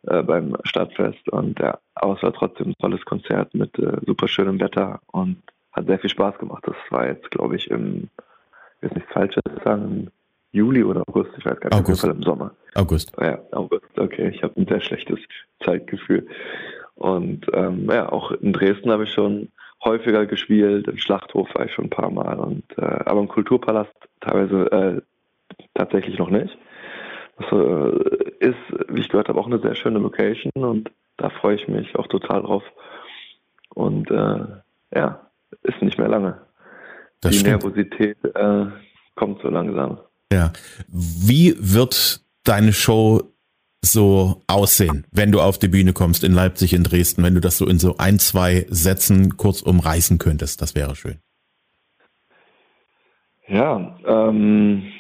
äh, 0.07 0.23
beim 0.23 0.57
Stadtfest. 0.65 1.29
Und 1.31 1.59
ja, 1.59 1.79
aber 1.95 2.17
es 2.17 2.23
war 2.23 2.33
trotzdem 2.33 2.69
ein 2.69 2.75
tolles 2.81 3.05
Konzert 3.05 3.55
mit 3.55 3.79
äh, 3.79 3.99
super 4.07 4.29
schönem 4.29 4.61
Wetter 4.61 5.01
und 5.07 5.43
hat 5.73 5.87
sehr 5.87 5.99
viel 5.99 6.11
Spaß 6.11 6.39
gemacht. 6.39 6.65
Das 6.67 6.77
war 6.91 7.07
jetzt, 7.07 7.31
glaube 7.31 7.57
ich, 7.57 7.71
im, 7.71 8.09
will 8.81 8.91
nicht 8.95 9.07
falsch 9.09 9.35
sagen, 9.65 9.85
im 9.85 10.11
Juli 10.53 10.83
oder 10.83 11.03
August, 11.07 11.31
ich 11.37 11.45
weiß 11.45 11.61
gar 11.61 11.71
nicht, 11.71 11.79
August. 11.79 11.79
auf 11.79 11.87
jeden 11.89 11.99
Fall 12.01 12.11
im 12.17 12.23
Sommer. 12.23 12.51
August. 12.75 13.13
Ja, 13.21 13.39
August, 13.53 13.99
okay, 13.99 14.31
ich 14.35 14.43
habe 14.43 14.61
ein 14.61 14.67
sehr 14.67 14.81
schlechtes 14.81 15.19
Zeitgefühl. 15.65 16.27
Und 16.95 17.47
ähm, 17.53 17.89
ja, 17.91 18.11
auch 18.11 18.33
in 18.33 18.53
Dresden 18.53 18.91
habe 18.91 19.05
ich 19.05 19.13
schon 19.13 19.49
häufiger 19.85 20.27
gespielt, 20.27 20.89
im 20.89 20.99
Schlachthof 20.99 21.55
war 21.55 21.67
ich 21.67 21.73
schon 21.73 21.87
ein 21.87 21.91
paar 21.91 22.11
Mal 22.11 22.39
und 22.41 22.65
äh, 22.77 22.83
aber 22.83 23.21
im 23.21 23.29
Kulturpalast 23.29 23.95
teilweise 24.21 24.73
äh, 24.73 25.01
tatsächlich 25.75 26.19
noch 26.19 26.31
nicht. 26.31 26.57
Das 27.39 27.53
äh, 27.53 28.25
ist, 28.41 28.59
wie 28.89 29.01
ich 29.01 29.09
gehört 29.09 29.29
habe, 29.29 29.39
auch 29.39 29.47
eine 29.47 29.61
sehr 29.61 29.77
schöne 29.77 30.01
Location 30.01 30.51
und 30.55 30.91
da 31.17 31.31
freue 31.31 31.55
ich 31.55 31.69
mich 31.69 31.95
auch 31.97 32.09
total 32.09 32.43
drauf. 32.43 32.65
Und 33.75 34.11
äh, 34.11 34.45
ja, 34.95 35.21
ist 35.63 35.83
nicht 35.83 35.99
mehr 35.99 36.09
lange. 36.09 36.41
Das 37.21 37.33
Die 37.33 37.39
stimmt. 37.39 37.63
Nervosität 37.65 38.17
äh, 38.35 38.67
kommt 39.17 39.43
so 39.43 39.49
langsam. 39.49 39.99
Ja. 40.33 40.53
Wie 40.89 41.55
wird 41.59 42.21
deine 42.45 42.73
Show 42.73 43.23
so 43.83 44.43
aussehen, 44.47 45.07
wenn 45.13 45.33
du 45.33 45.41
auf 45.41 45.59
die 45.59 45.69
Bühne 45.69 45.93
kommst 45.93 46.25
in 46.25 46.33
Leipzig, 46.33 46.73
in 46.73 46.85
Dresden, 46.85 47.23
wenn 47.23 47.35
du 47.35 47.41
das 47.41 47.59
so 47.59 47.67
in 47.67 47.79
so 47.79 47.97
ein, 47.99 48.19
zwei 48.19 48.67
Sätzen 48.69 49.37
kurz 49.37 49.63
umreißen 49.63 50.19
könntest? 50.19 50.61
Das 50.63 50.75
wäre 50.75 50.97
schön. 50.97 51.19
Ja, 53.47 53.99
ähm, 54.07 54.93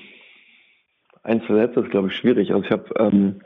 ein, 1.23 1.42
zwei 1.47 1.66
Sätze 1.66 1.81
ist, 1.81 1.90
glaube 1.90 2.09
ich, 2.09 2.16
schwierig. 2.16 2.53
Also 2.53 2.64
ich 2.64 2.71
habe 2.71 2.88
ähm, 2.99 3.40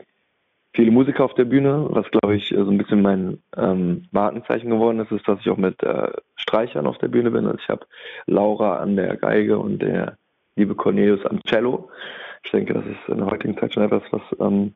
viele 0.73 0.91
Musiker 0.91 1.23
auf 1.23 1.33
der 1.35 1.45
Bühne, 1.45 1.87
was, 1.89 2.09
glaube 2.11 2.35
ich, 2.35 2.49
so 2.49 2.69
ein 2.69 2.77
bisschen 2.77 3.01
mein 3.01 3.41
ähm, 3.55 4.05
Markenzeichen 4.11 4.69
geworden 4.69 4.99
ist, 4.99 5.11
ist, 5.11 5.27
dass 5.27 5.39
ich 5.39 5.49
auch 5.49 5.57
mit 5.57 5.81
äh, 5.83 6.11
Streichern 6.35 6.87
auf 6.87 6.97
der 6.97 7.07
Bühne 7.07 7.31
bin. 7.31 7.45
Also 7.45 7.59
ich 7.59 7.69
habe 7.69 7.85
Laura 8.25 8.77
an 8.77 8.95
der 8.95 9.17
Geige 9.17 9.59
und 9.59 9.79
der 9.79 10.17
liebe 10.55 10.75
Cornelius 10.75 11.25
am 11.25 11.41
Cello. 11.43 11.89
Ich 12.43 12.51
denke, 12.51 12.73
das 12.73 12.85
ist 12.85 13.07
in 13.07 13.17
der 13.17 13.27
heutigen 13.27 13.57
Zeit 13.57 13.73
schon 13.73 13.83
etwas, 13.83 14.03
was 14.11 14.21
ähm, 14.39 14.73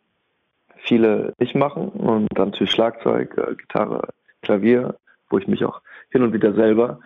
viele 0.78 1.34
nicht 1.40 1.56
machen. 1.56 1.90
Und 1.90 2.28
dann 2.36 2.50
natürlich 2.50 2.72
Schlagzeug, 2.72 3.36
äh, 3.38 3.56
Gitarre, 3.56 4.10
Klavier, 4.42 4.96
wo 5.30 5.38
ich 5.38 5.48
mich 5.48 5.66
auch 5.66 5.82
hin 6.10 6.22
und 6.22 6.34
wieder 6.34 6.54
selber 6.54 7.00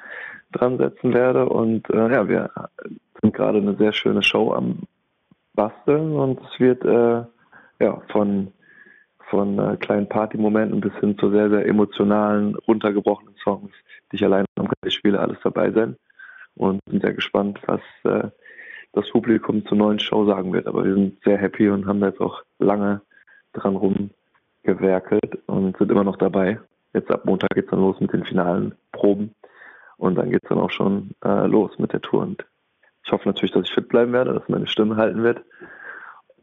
dran 0.51 0.77
setzen 0.77 1.13
werde. 1.13 1.47
Und 1.47 1.89
äh, 1.89 2.11
ja, 2.11 2.27
wir 2.27 2.49
sind 3.21 3.33
gerade 3.33 3.59
eine 3.59 3.75
sehr 3.75 3.93
schöne 3.93 4.21
Show 4.21 4.53
am 4.53 4.79
basteln 5.53 6.13
und 6.13 6.39
es 6.41 6.59
wird 6.59 6.83
äh, 6.85 7.23
ja 7.79 8.01
von 8.09 8.53
von 9.31 9.57
äh, 9.57 9.77
kleinen 9.77 10.07
Partymomenten 10.07 10.81
bis 10.81 10.93
hin 10.99 11.17
zu 11.17 11.31
sehr, 11.31 11.49
sehr 11.49 11.65
emotionalen, 11.65 12.55
runtergebrochenen 12.67 13.33
Songs, 13.43 13.71
die 14.11 14.17
ich 14.17 14.23
alleine 14.23 14.45
am 14.59 14.67
Klavier 14.67 14.91
spiele, 14.91 15.19
alles 15.19 15.37
dabei 15.43 15.71
sein. 15.71 15.95
Und 16.55 16.83
bin 16.85 16.99
sehr 16.99 17.13
gespannt, 17.13 17.59
was 17.65 17.81
äh, 18.03 18.29
das 18.91 19.09
Publikum 19.09 19.65
zur 19.65 19.77
neuen 19.77 19.99
Show 19.99 20.25
sagen 20.25 20.53
wird. 20.53 20.67
Aber 20.67 20.83
wir 20.83 20.93
sind 20.93 21.23
sehr 21.23 21.37
happy 21.37 21.69
und 21.69 21.87
haben 21.87 22.01
da 22.01 22.07
jetzt 22.07 22.19
auch 22.19 22.43
lange 22.59 23.01
dran 23.53 23.77
rumgewerkelt 23.77 25.39
und 25.47 25.77
sind 25.77 25.91
immer 25.91 26.03
noch 26.03 26.17
dabei. 26.17 26.59
Jetzt 26.93 27.09
ab 27.09 27.25
Montag 27.25 27.51
geht 27.51 27.65
es 27.65 27.71
dann 27.71 27.79
los 27.79 27.99
mit 28.01 28.11
den 28.11 28.25
finalen 28.25 28.75
Proben 28.91 29.33
und 29.97 30.15
dann 30.15 30.29
geht 30.29 30.43
es 30.43 30.49
dann 30.49 30.59
auch 30.59 30.71
schon 30.71 31.11
äh, 31.23 31.47
los 31.47 31.71
mit 31.79 31.93
der 31.93 32.01
Tour. 32.01 32.21
Und 32.21 32.45
ich 33.05 33.11
hoffe 33.11 33.27
natürlich, 33.27 33.53
dass 33.53 33.63
ich 33.63 33.73
fit 33.73 33.87
bleiben 33.87 34.11
werde, 34.11 34.33
dass 34.33 34.49
meine 34.49 34.67
Stimme 34.67 34.97
halten 34.97 35.23
wird. 35.23 35.41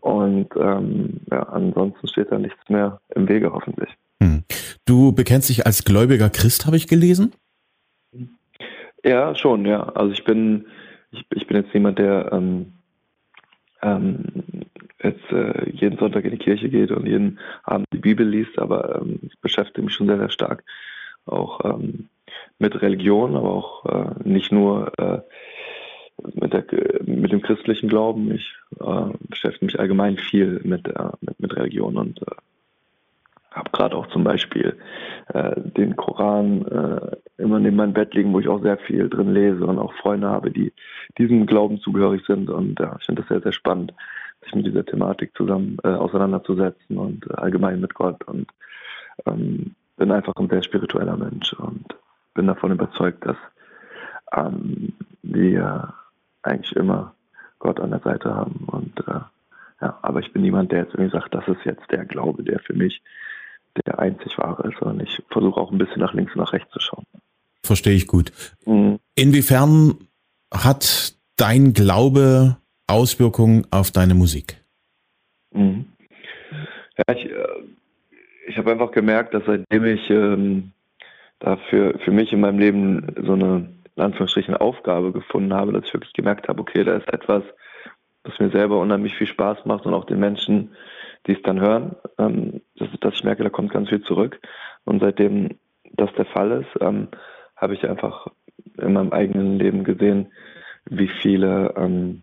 Und 0.01 0.49
ähm, 0.57 1.21
ja, 1.31 1.43
ansonsten 1.45 2.07
steht 2.09 2.31
da 2.31 2.39
nichts 2.39 2.69
mehr 2.69 3.01
im 3.15 3.29
Wege, 3.29 3.53
hoffentlich. 3.53 3.91
Hm. 4.23 4.45
Du 4.85 5.13
bekennst 5.13 5.49
dich 5.49 5.67
als 5.67 5.85
gläubiger 5.85 6.31
Christ, 6.31 6.67
habe 6.67 6.77
ich 6.77 6.87
gelesen? 6.87 7.33
Ja, 9.05 9.35
schon, 9.35 9.65
ja. 9.67 9.83
Also 9.91 10.13
ich 10.13 10.25
bin, 10.25 10.67
ich, 11.11 11.25
ich 11.35 11.47
bin 11.47 11.57
jetzt 11.57 11.73
jemand, 11.73 11.99
der 11.99 12.33
ähm, 12.33 12.73
ähm, 13.83 14.25
jetzt 15.03 15.31
äh, 15.31 15.71
jeden 15.71 15.99
Sonntag 15.99 16.25
in 16.25 16.33
die 16.33 16.39
Kirche 16.39 16.69
geht 16.69 16.91
und 16.91 17.07
jeden 17.07 17.39
Abend 17.63 17.87
die 17.93 17.99
Bibel 17.99 18.27
liest, 18.27 18.59
aber 18.59 19.01
ähm, 19.01 19.21
ich 19.23 19.39
beschäftige 19.41 19.83
mich 19.83 19.95
schon 19.95 20.09
sehr, 20.09 20.19
sehr 20.19 20.31
stark 20.31 20.65
auch 21.27 21.65
ähm, 21.65 22.09
mit 22.59 22.81
Religion, 22.83 23.37
aber 23.37 23.51
auch 23.51 23.85
äh, 23.87 24.15
nicht 24.25 24.51
nur 24.51 24.93
äh, 24.99 25.21
mit, 26.35 26.53
der, 26.53 26.65
mit 27.05 27.33
dem 27.33 27.43
christlichen 27.43 27.89
Glauben. 27.89 28.33
Ich 28.33 28.55
äh, 28.81 29.13
beschäftige 29.29 29.67
mich 29.67 29.81
allgemein 29.81 30.17
viel 30.17 30.61
mit, 30.65 30.89
äh, 30.89 31.11
mit, 31.21 31.41
mit 31.41 31.57
Religion 31.57 31.97
und 31.97 32.23
äh, 32.23 32.35
habe 33.51 33.71
gerade 33.73 33.97
auch 33.97 34.07
zum 34.09 34.25
Beispiel 34.25 34.77
äh, 35.33 35.55
den 35.57 35.97
Koran 35.97 36.67
äh, 36.67 37.43
immer 37.43 37.59
neben 37.59 37.77
meinem 37.77 37.93
Bett 37.93 38.15
liegen, 38.15 38.33
wo 38.33 38.41
ich 38.41 38.49
auch 38.49 38.63
sehr 38.63 38.79
viel 38.79 39.09
drin 39.09 39.33
lese 39.33 39.65
und 39.67 39.79
auch 39.79 39.93
Freunde 39.95 40.29
habe, 40.29 40.51
die 40.51 40.73
diesem 41.17 41.47
Glauben 41.47 41.81
zugehörig 41.81 42.25
sind. 42.27 42.51
Und 42.51 42.81
ich 42.81 43.07
finde 43.07 43.23
das 43.23 43.29
sehr, 43.29 43.41
sehr 43.41 43.53
spannend, 43.53 43.95
sich 44.43 44.55
mit 44.55 44.67
dieser 44.67 44.85
Thematik 44.85 45.33
zusammen 45.37 45.79
äh, 45.83 45.89
auseinanderzusetzen 45.89 46.99
und 46.99 47.39
allgemein 47.39 47.81
mit 47.81 47.95
Gott. 47.95 48.23
Und 48.25 48.49
ähm, 49.27 49.75
bin 49.97 50.13
einfach 50.13 50.35
ein 50.37 50.49
sehr 50.49 50.63
spiritueller 50.63 51.17
Mensch 51.17 51.53
und 51.55 51.87
bin 52.35 52.47
davon 52.47 52.73
überzeugt, 52.73 53.27
dass 53.27 53.37
ähm, 54.37 54.93
wir 55.23 55.93
eigentlich 56.43 56.75
immer 56.77 57.15
Gott 57.59 57.81
an 57.81 57.91
der 57.91 58.01
Seite 58.01 58.35
haben. 58.35 58.67
Und 58.67 58.99
äh, 59.07 59.21
ja, 59.81 59.99
aber 60.03 60.21
ich 60.21 60.33
bin 60.33 60.43
niemand, 60.43 60.73
der 60.73 60.81
jetzt 60.81 60.95
irgendwie 60.95 61.13
sagt, 61.13 61.35
das 61.35 61.47
ist 61.49 61.65
jetzt 61.65 61.91
der 61.91 62.05
Glaube, 62.05 62.43
der 62.43 62.61
für 62.61 62.75
mich 62.75 63.03
der 63.87 63.99
einzig 63.99 64.37
wahre 64.39 64.69
ist, 64.69 64.79
sondern 64.81 65.07
ich 65.07 65.23
versuche 65.31 65.61
auch 65.61 65.71
ein 65.71 65.79
bisschen 65.79 66.01
nach 66.01 66.15
links 66.15 66.35
und 66.35 66.41
nach 66.41 66.53
rechts 66.53 66.71
zu 66.73 66.81
schauen. 66.81 67.05
Verstehe 67.63 67.95
ich 67.95 68.07
gut. 68.07 68.33
Mhm. 68.67 68.99
Inwiefern 69.15 70.09
hat 70.53 71.15
dein 71.37 71.73
Glaube 71.75 72.57
Auswirkungen 72.87 73.67
auf 73.71 73.91
deine 73.91 74.15
Musik? 74.15 74.57
Mhm. 75.53 75.87
Ja, 76.97 77.15
ich, 77.15 77.27
äh, 77.27 77.47
ich 78.49 78.57
habe 78.57 78.73
einfach 78.73 78.91
gemerkt, 78.91 79.35
dass 79.35 79.45
seitdem 79.47 79.85
ich 79.85 80.11
ähm, 80.11 80.73
da 81.39 81.57
für, 81.71 81.99
für 82.01 82.11
mich 82.11 82.33
in 82.33 82.41
meinem 82.41 82.59
Leben 82.59 83.07
so 83.25 83.35
eine 83.35 83.69
in 83.99 84.05
Anführungsstrichen 84.05 84.57
Aufgabe 84.57 85.13
gefunden 85.13 85.53
habe, 85.53 85.73
dass 85.73 85.85
ich 85.85 85.93
wirklich 85.93 86.13
gemerkt 86.13 86.49
habe, 86.49 86.61
okay, 86.61 86.85
da 86.85 86.97
ist 86.97 87.13
etwas, 87.13 87.43
das 88.23 88.39
mir 88.39 88.51
selber 88.51 88.79
unheimlich 88.79 89.15
viel 89.17 89.27
Spaß 89.27 89.65
macht 89.65 89.87
und 89.87 89.95
auch 89.95 90.05
den 90.05 90.21
Menschen, 90.21 90.71
die 91.27 91.33
es 91.33 91.43
dann 91.43 91.61
hören, 91.61 91.97
ähm, 92.19 92.61
dass, 92.77 92.89
dass, 93.01 93.15
ich 93.15 93.25
merke, 93.25 93.43
da 93.43 93.51
kommt 93.51 93.73
ganz 93.73 93.89
viel 93.89 94.03
zurück. 94.03 94.41
Und 94.85 95.01
seitdem 95.01 95.59
das 95.95 96.13
der 96.15 96.27
Fall 96.27 96.63
ist, 96.63 96.81
ähm, 96.81 97.09
habe 97.57 97.75
ich 97.75 97.89
einfach 97.89 98.29
in 98.81 98.93
meinem 98.93 99.13
eigenen 99.13 99.59
Leben 99.59 99.83
gesehen, 99.83 100.33
wie 100.85 101.09
viele 101.21 101.75
ähm, 101.77 102.23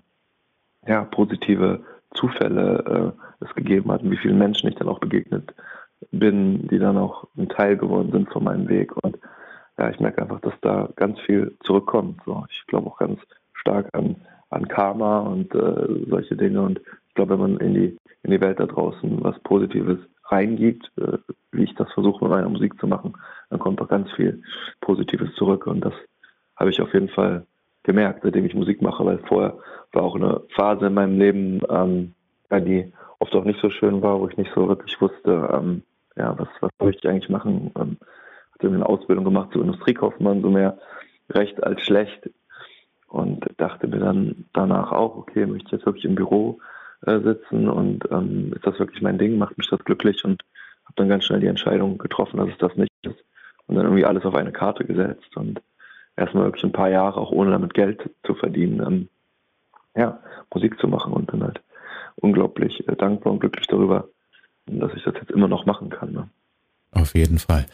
ja, 0.87 1.03
positive 1.03 1.83
Zufälle 2.13 3.13
äh, 3.41 3.45
es 3.45 3.53
gegeben 3.53 3.91
hat 3.91 4.01
und 4.01 4.11
wie 4.11 4.17
vielen 4.17 4.37
Menschen 4.37 4.69
ich 4.69 4.75
dann 4.75 4.87
auch 4.87 4.99
begegnet 4.99 5.53
bin, 6.11 6.67
die 6.69 6.79
dann 6.79 6.97
auch 6.97 7.27
ein 7.37 7.49
Teil 7.49 7.75
geworden 7.75 8.11
sind 8.13 8.31
von 8.31 8.45
meinem 8.45 8.69
Weg. 8.69 8.95
Und 9.03 9.17
ja, 9.77 9.89
ich 9.89 9.99
merke 9.99 10.21
einfach, 10.21 10.39
dass 10.41 10.53
da 10.61 10.89
ganz 10.95 11.19
viel 11.21 11.57
zurückkommt. 11.63 12.21
So, 12.25 12.45
ich 12.49 12.65
glaube 12.67 12.87
auch 12.87 12.97
ganz 12.97 13.19
stark 13.53 13.89
an, 13.93 14.15
an 14.49 14.67
Karma 14.67 15.19
und 15.19 15.53
äh, 15.53 16.05
solche 16.09 16.35
Dinge. 16.35 16.61
Und 16.61 16.79
ich 17.09 17.15
glaube, 17.15 17.33
wenn 17.33 17.41
man 17.41 17.57
in 17.57 17.73
die, 17.73 17.97
in 18.23 18.31
die 18.31 18.41
Welt 18.41 18.59
da 18.59 18.65
draußen 18.65 19.23
was 19.23 19.37
Positives 19.39 19.99
reingibt, 20.25 20.91
äh, 20.97 21.17
wie 21.51 21.63
ich 21.63 21.75
das 21.75 21.91
versuche 21.93 22.23
mit 22.23 22.33
meiner 22.33 22.49
Musik 22.49 22.79
zu 22.79 22.87
machen, 22.87 23.13
dann 23.49 23.59
kommt 23.59 23.81
auch 23.81 23.87
ganz 23.87 24.11
viel 24.13 24.41
Positives 24.81 25.33
zurück. 25.35 25.67
Und 25.67 25.81
das 25.81 25.93
habe 26.55 26.69
ich 26.69 26.81
auf 26.81 26.93
jeden 26.93 27.09
Fall 27.09 27.45
gemerkt, 27.83 28.21
seitdem 28.23 28.45
ich 28.45 28.55
Musik 28.55 28.81
mache, 28.81 29.05
weil 29.05 29.19
vorher 29.27 29.57
war 29.91 30.03
auch 30.03 30.15
eine 30.15 30.41
Phase 30.55 30.87
in 30.87 30.93
meinem 30.93 31.19
Leben, 31.19 31.61
ähm, 31.69 32.13
die 32.51 32.91
oft 33.19 33.35
auch 33.35 33.43
nicht 33.43 33.59
so 33.61 33.69
schön 33.69 34.01
war, 34.01 34.19
wo 34.19 34.27
ich 34.27 34.37
nicht 34.37 34.51
so 34.55 34.67
wirklich 34.67 34.99
wusste, 35.01 35.49
ähm, 35.53 35.83
ja, 36.15 36.37
was, 36.37 36.47
was 36.61 36.71
möchte 36.81 37.07
ich 37.07 37.09
eigentlich 37.09 37.29
machen. 37.29 37.71
Ähm, 37.77 37.97
hatte 38.55 38.67
eine 38.67 38.85
Ausbildung 38.85 39.25
gemacht 39.25 39.51
zu 39.53 39.61
Industriekaufmann, 39.61 40.41
so 40.41 40.49
mehr 40.49 40.77
recht 41.29 41.63
als 41.63 41.81
schlecht. 41.81 42.29
Und 43.07 43.45
dachte 43.57 43.87
mir 43.87 43.99
dann 43.99 44.45
danach 44.53 44.91
auch, 44.91 45.15
okay, 45.15 45.45
möchte 45.45 45.67
ich 45.67 45.71
jetzt 45.73 45.85
wirklich 45.85 46.05
im 46.05 46.15
Büro 46.15 46.59
äh, 47.05 47.19
sitzen 47.19 47.69
und 47.69 48.03
ähm, 48.11 48.51
ist 48.53 48.65
das 48.65 48.79
wirklich 48.79 49.01
mein 49.01 49.17
Ding, 49.17 49.37
macht 49.37 49.57
mich 49.57 49.69
das 49.69 49.83
glücklich 49.85 50.25
und 50.25 50.43
habe 50.85 50.95
dann 50.95 51.09
ganz 51.09 51.23
schnell 51.25 51.39
die 51.39 51.47
Entscheidung 51.47 51.97
getroffen, 51.97 52.37
dass 52.37 52.49
es 52.49 52.57
das 52.57 52.75
nicht 52.75 52.91
ist. 53.03 53.23
Und 53.67 53.75
dann 53.75 53.85
irgendwie 53.85 54.05
alles 54.05 54.25
auf 54.25 54.35
eine 54.35 54.51
Karte 54.51 54.85
gesetzt 54.85 55.35
und 55.37 55.61
erstmal 56.17 56.45
wirklich 56.45 56.63
ein 56.63 56.71
paar 56.71 56.89
Jahre, 56.89 57.19
auch 57.19 57.31
ohne 57.31 57.51
damit 57.51 57.73
Geld 57.73 58.09
zu 58.23 58.35
verdienen, 58.35 58.85
ähm, 58.85 59.09
ja, 59.95 60.19
Musik 60.53 60.79
zu 60.79 60.87
machen 60.87 61.13
und 61.13 61.31
bin 61.31 61.43
halt 61.43 61.61
unglaublich 62.15 62.87
äh, 62.87 62.95
dankbar 62.95 63.33
und 63.33 63.39
glücklich 63.39 63.67
darüber, 63.67 64.09
dass 64.65 64.93
ich 64.95 65.03
das 65.03 65.15
jetzt 65.15 65.31
immer 65.31 65.47
noch 65.47 65.65
machen 65.65 65.89
kann. 65.89 66.11
Ne? 66.11 66.29
Auf 66.91 67.13
jeden 67.15 67.39
Fall. 67.39 67.65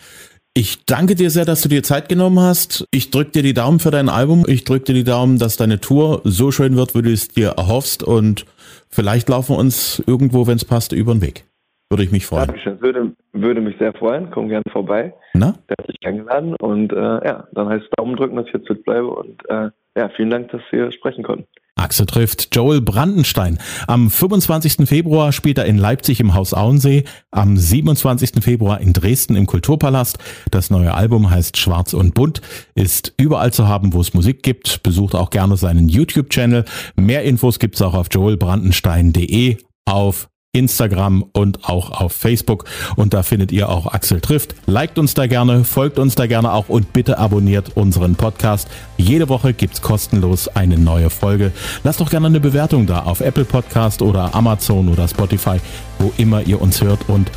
Ich 0.53 0.85
danke 0.85 1.15
dir 1.15 1.29
sehr, 1.29 1.45
dass 1.45 1.61
du 1.61 1.69
dir 1.69 1.81
Zeit 1.81 2.09
genommen 2.09 2.37
hast. 2.41 2.85
Ich 2.91 3.09
drücke 3.09 3.31
dir 3.31 3.43
die 3.43 3.53
Daumen 3.53 3.79
für 3.79 3.89
dein 3.89 4.09
Album. 4.09 4.43
Ich 4.47 4.65
drücke 4.65 4.85
dir 4.85 4.93
die 4.95 5.05
Daumen, 5.05 5.39
dass 5.39 5.55
deine 5.55 5.79
Tour 5.79 6.19
so 6.25 6.51
schön 6.51 6.75
wird, 6.75 6.93
wie 6.93 7.01
du 7.01 7.09
es 7.09 7.29
dir 7.29 7.53
erhoffst. 7.57 8.03
Und 8.03 8.45
vielleicht 8.89 9.29
laufen 9.29 9.55
wir 9.55 9.59
uns 9.59 10.03
irgendwo, 10.05 10.47
wenn 10.47 10.57
es 10.57 10.65
passt, 10.65 10.91
über 10.91 11.13
den 11.13 11.21
Weg. 11.21 11.45
Würde 11.89 12.03
ich 12.03 12.11
mich 12.11 12.25
freuen. 12.25 12.47
Dankeschön. 12.47 12.81
Würde, 12.81 13.13
würde 13.31 13.61
mich 13.61 13.77
sehr 13.77 13.93
freuen. 13.93 14.29
Komm 14.31 14.49
gerne 14.49 14.65
vorbei. 14.73 15.13
Na? 15.33 15.55
Herzlich 15.69 15.97
eingeladen. 16.03 16.55
Und 16.57 16.91
äh, 16.91 16.97
ja, 16.97 17.47
dann 17.53 17.69
heißt 17.69 17.85
es 17.85 17.89
Daumen 17.91 18.17
drücken, 18.17 18.35
dass 18.35 18.47
ich 18.47 18.53
jetzt 18.53 18.67
fit 18.67 18.83
bleibe. 18.83 19.07
Und 19.07 19.41
äh, 19.47 19.69
ja, 19.95 20.09
vielen 20.17 20.31
Dank, 20.31 20.51
dass 20.51 20.61
wir 20.71 20.91
sprechen 20.91 21.23
konnten. 21.23 21.47
Axel 21.81 22.05
trifft 22.05 22.55
Joel 22.55 22.81
Brandenstein. 22.81 23.57
Am 23.87 24.09
25. 24.09 24.87
Februar 24.87 25.31
spielt 25.31 25.57
er 25.57 25.65
in 25.65 25.77
Leipzig 25.77 26.19
im 26.19 26.33
Haus 26.33 26.53
Auensee, 26.53 27.03
am 27.31 27.57
27. 27.57 28.43
Februar 28.43 28.79
in 28.79 28.93
Dresden 28.93 29.35
im 29.35 29.47
Kulturpalast. 29.47 30.17
Das 30.51 30.69
neue 30.69 30.93
Album 30.93 31.29
heißt 31.29 31.57
Schwarz 31.57 31.93
und 31.93 32.13
Bunt, 32.13 32.41
ist 32.75 33.13
überall 33.17 33.51
zu 33.51 33.67
haben, 33.67 33.93
wo 33.93 34.01
es 34.01 34.13
Musik 34.13 34.43
gibt. 34.43 34.83
Besucht 34.83 35.15
auch 35.15 35.31
gerne 35.31 35.57
seinen 35.57 35.89
YouTube-Channel. 35.89 36.65
Mehr 36.95 37.23
Infos 37.23 37.59
gibt's 37.59 37.81
auch 37.81 37.95
auf 37.95 38.07
joelbrandenstein.de 38.11 39.57
auf 39.85 40.29
Instagram 40.53 41.23
und 41.33 41.65
auch 41.65 41.91
auf 41.91 42.13
Facebook. 42.13 42.65
Und 42.95 43.13
da 43.13 43.23
findet 43.23 43.51
ihr 43.51 43.69
auch 43.69 43.87
Axel 43.87 44.21
trifft. 44.21 44.55
Liked 44.65 44.99
uns 44.99 45.13
da 45.13 45.27
gerne, 45.27 45.63
folgt 45.63 45.99
uns 45.99 46.15
da 46.15 46.27
gerne 46.27 46.51
auch 46.51 46.69
und 46.69 46.93
bitte 46.93 47.17
abonniert 47.17 47.75
unseren 47.75 48.15
Podcast. 48.15 48.67
Jede 48.97 49.29
Woche 49.29 49.53
gibt's 49.53 49.81
kostenlos 49.81 50.47
eine 50.49 50.77
neue 50.77 51.09
Folge. 51.09 51.51
Lasst 51.83 52.01
doch 52.01 52.09
gerne 52.09 52.27
eine 52.27 52.39
Bewertung 52.39 52.85
da 52.85 53.03
auf 53.03 53.21
Apple 53.21 53.45
Podcast 53.45 54.01
oder 54.01 54.35
Amazon 54.35 54.89
oder 54.89 55.07
Spotify, 55.07 55.59
wo 55.99 56.11
immer 56.17 56.41
ihr 56.43 56.61
uns 56.61 56.81
hört 56.81 57.07
und 57.07 57.31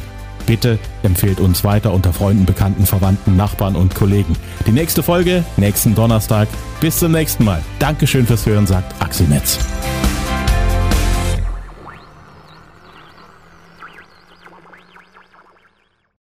Bitte 0.46 0.79
empfehlt 1.03 1.40
uns 1.40 1.64
weiter 1.64 1.92
unter 1.92 2.12
Freunden, 2.12 2.44
Bekannten, 2.44 2.87
Verwandten, 2.87 3.37
Nachbarn 3.37 3.77
und 3.77 3.94
Kollegen. 3.94 4.37
Die 4.66 4.72
nächste 4.72 5.03
Folge 5.03 5.44
nächsten 5.57 5.94
Donnerstag. 5.94 6.48
Bis 6.81 6.98
zum 6.98 7.12
nächsten 7.12 7.44
Mal. 7.44 7.62
Dankeschön 7.79 8.27
fürs 8.27 8.44
Hören, 8.44 8.66
sagt 8.66 9.00
Axel 9.00 9.27
Metz. 9.27 9.59